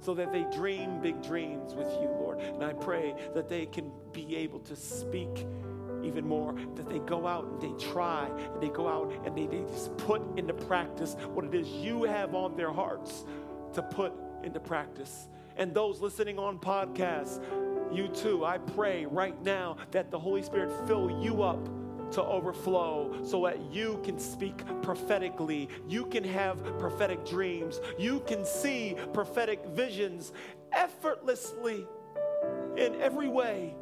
so 0.01 0.13
that 0.13 0.31
they 0.31 0.45
dream 0.55 1.01
big 1.01 1.23
dreams 1.23 1.73
with 1.73 1.89
you, 1.93 2.09
Lord. 2.09 2.41
And 2.41 2.63
I 2.63 2.75
pray 2.75 3.15
that 3.35 3.49
they 3.49 3.65
can 3.65 3.91
be 4.13 4.37
able 4.37 4.59
to 4.59 4.77
speak 4.77 5.47
even 6.05 6.29
more 6.29 6.55
that 6.75 6.91
they 6.91 6.99
go 6.99 7.27
out 7.27 7.47
and 7.47 7.63
they 7.63 7.83
try 7.83 8.27
and 8.27 8.63
they 8.63 8.69
go 8.69 8.89
out 8.89 9.11
and 9.25 9.39
they, 9.39 9.47
they 9.47 9.63
just 9.73 9.97
put 9.97 10.21
into 10.37 10.53
practice 10.53 11.17
what 11.33 11.47
it 11.47 11.55
is 11.55 11.67
you 11.69 12.03
have 12.03 12.35
on 12.35 12.57
their 12.59 12.73
hearts 12.73 13.25
to 13.73 13.83
put 13.83 14.13
into 14.45 14.61
practice. 14.61 15.29
And 15.57 15.75
those 15.75 16.01
listening 16.01 16.39
on 16.39 16.59
podcasts, 16.59 17.43
you 17.93 18.09
too, 18.09 18.45
I 18.45 18.59
pray 18.59 19.07
right 19.07 19.41
now 19.43 19.77
that 19.91 20.11
the 20.11 20.19
Holy 20.19 20.43
Spirit 20.43 20.73
fill 20.87 21.11
you 21.23 21.43
up 21.43 21.69
to 22.13 22.23
overflow 22.23 23.23
so 23.25 23.45
that 23.45 23.61
you 23.73 24.01
can 24.05 24.19
speak 24.19 24.63
prophetically. 24.83 25.69
You 25.89 26.07
can 26.07 26.25
have 26.25 26.79
prophetic 26.79 27.25
dreams. 27.25 27.81
You 27.99 28.21
can 28.21 28.45
see 28.45 28.97
prophetic 29.13 29.65
visions 29.67 30.33
effortlessly 30.73 31.87
in 32.77 32.95
every 33.01 33.29
way 33.29 33.75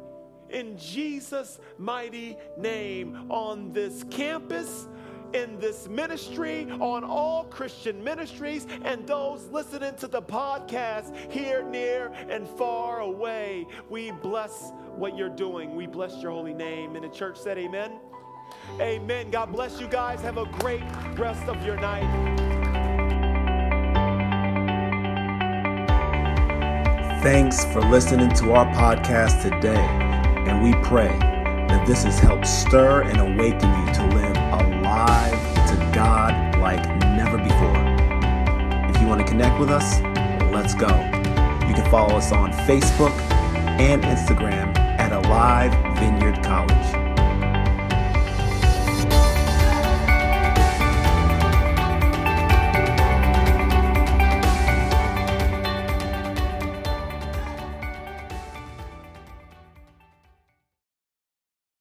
in 0.51 0.77
Jesus' 0.77 1.59
mighty 1.77 2.37
name 2.57 3.31
on 3.31 3.71
this 3.73 4.03
campus, 4.09 4.87
in 5.33 5.59
this 5.59 5.87
ministry, 5.87 6.69
on 6.79 7.03
all 7.03 7.45
Christian 7.45 8.03
ministries, 8.03 8.67
and 8.83 9.05
those 9.07 9.47
listening 9.51 9.95
to 9.95 10.07
the 10.07 10.21
podcast 10.21 11.15
here, 11.31 11.63
near, 11.63 12.11
and 12.29 12.47
far 12.47 12.99
away. 12.99 13.67
We 13.89 14.11
bless 14.11 14.71
what 14.95 15.17
you're 15.17 15.29
doing. 15.29 15.75
We 15.75 15.87
bless 15.87 16.21
your 16.21 16.31
holy 16.31 16.53
name. 16.53 16.95
And 16.95 17.03
the 17.03 17.09
church 17.09 17.37
said, 17.37 17.57
Amen. 17.57 17.99
Amen. 18.79 19.31
God 19.31 19.51
bless 19.51 19.79
you 19.79 19.87
guys. 19.87 20.21
Have 20.21 20.37
a 20.37 20.45
great 20.45 20.83
rest 21.17 21.43
of 21.47 21.65
your 21.65 21.77
night. 21.77 22.07
Thanks 27.21 27.63
for 27.65 27.81
listening 27.81 28.33
to 28.33 28.53
our 28.53 28.65
podcast 28.73 29.43
today. 29.43 29.85
And 30.47 30.63
we 30.63 30.73
pray 30.83 31.15
that 31.69 31.85
this 31.85 32.03
has 32.03 32.17
helped 32.19 32.47
stir 32.47 33.03
and 33.03 33.19
awaken 33.19 33.69
you 33.85 33.93
to 33.93 34.07
live 34.15 34.30
alive 34.91 35.31
to 35.69 35.75
God 35.93 36.59
like 36.59 36.85
never 37.15 37.37
before. 37.37 37.77
If 38.89 39.01
you 39.01 39.07
want 39.07 39.21
to 39.21 39.27
connect 39.27 39.57
with 39.57 39.69
us, 39.69 40.01
let's 40.51 40.73
go. 40.73 40.89
You 41.65 41.73
can 41.73 41.89
follow 41.89 42.17
us 42.17 42.33
on 42.33 42.51
Facebook 42.67 43.17
and 43.79 44.03
Instagram 44.03 44.77
at 44.99 45.13
Alive 45.13 45.71
Vineyard 45.97 46.43
College. 46.43 47.00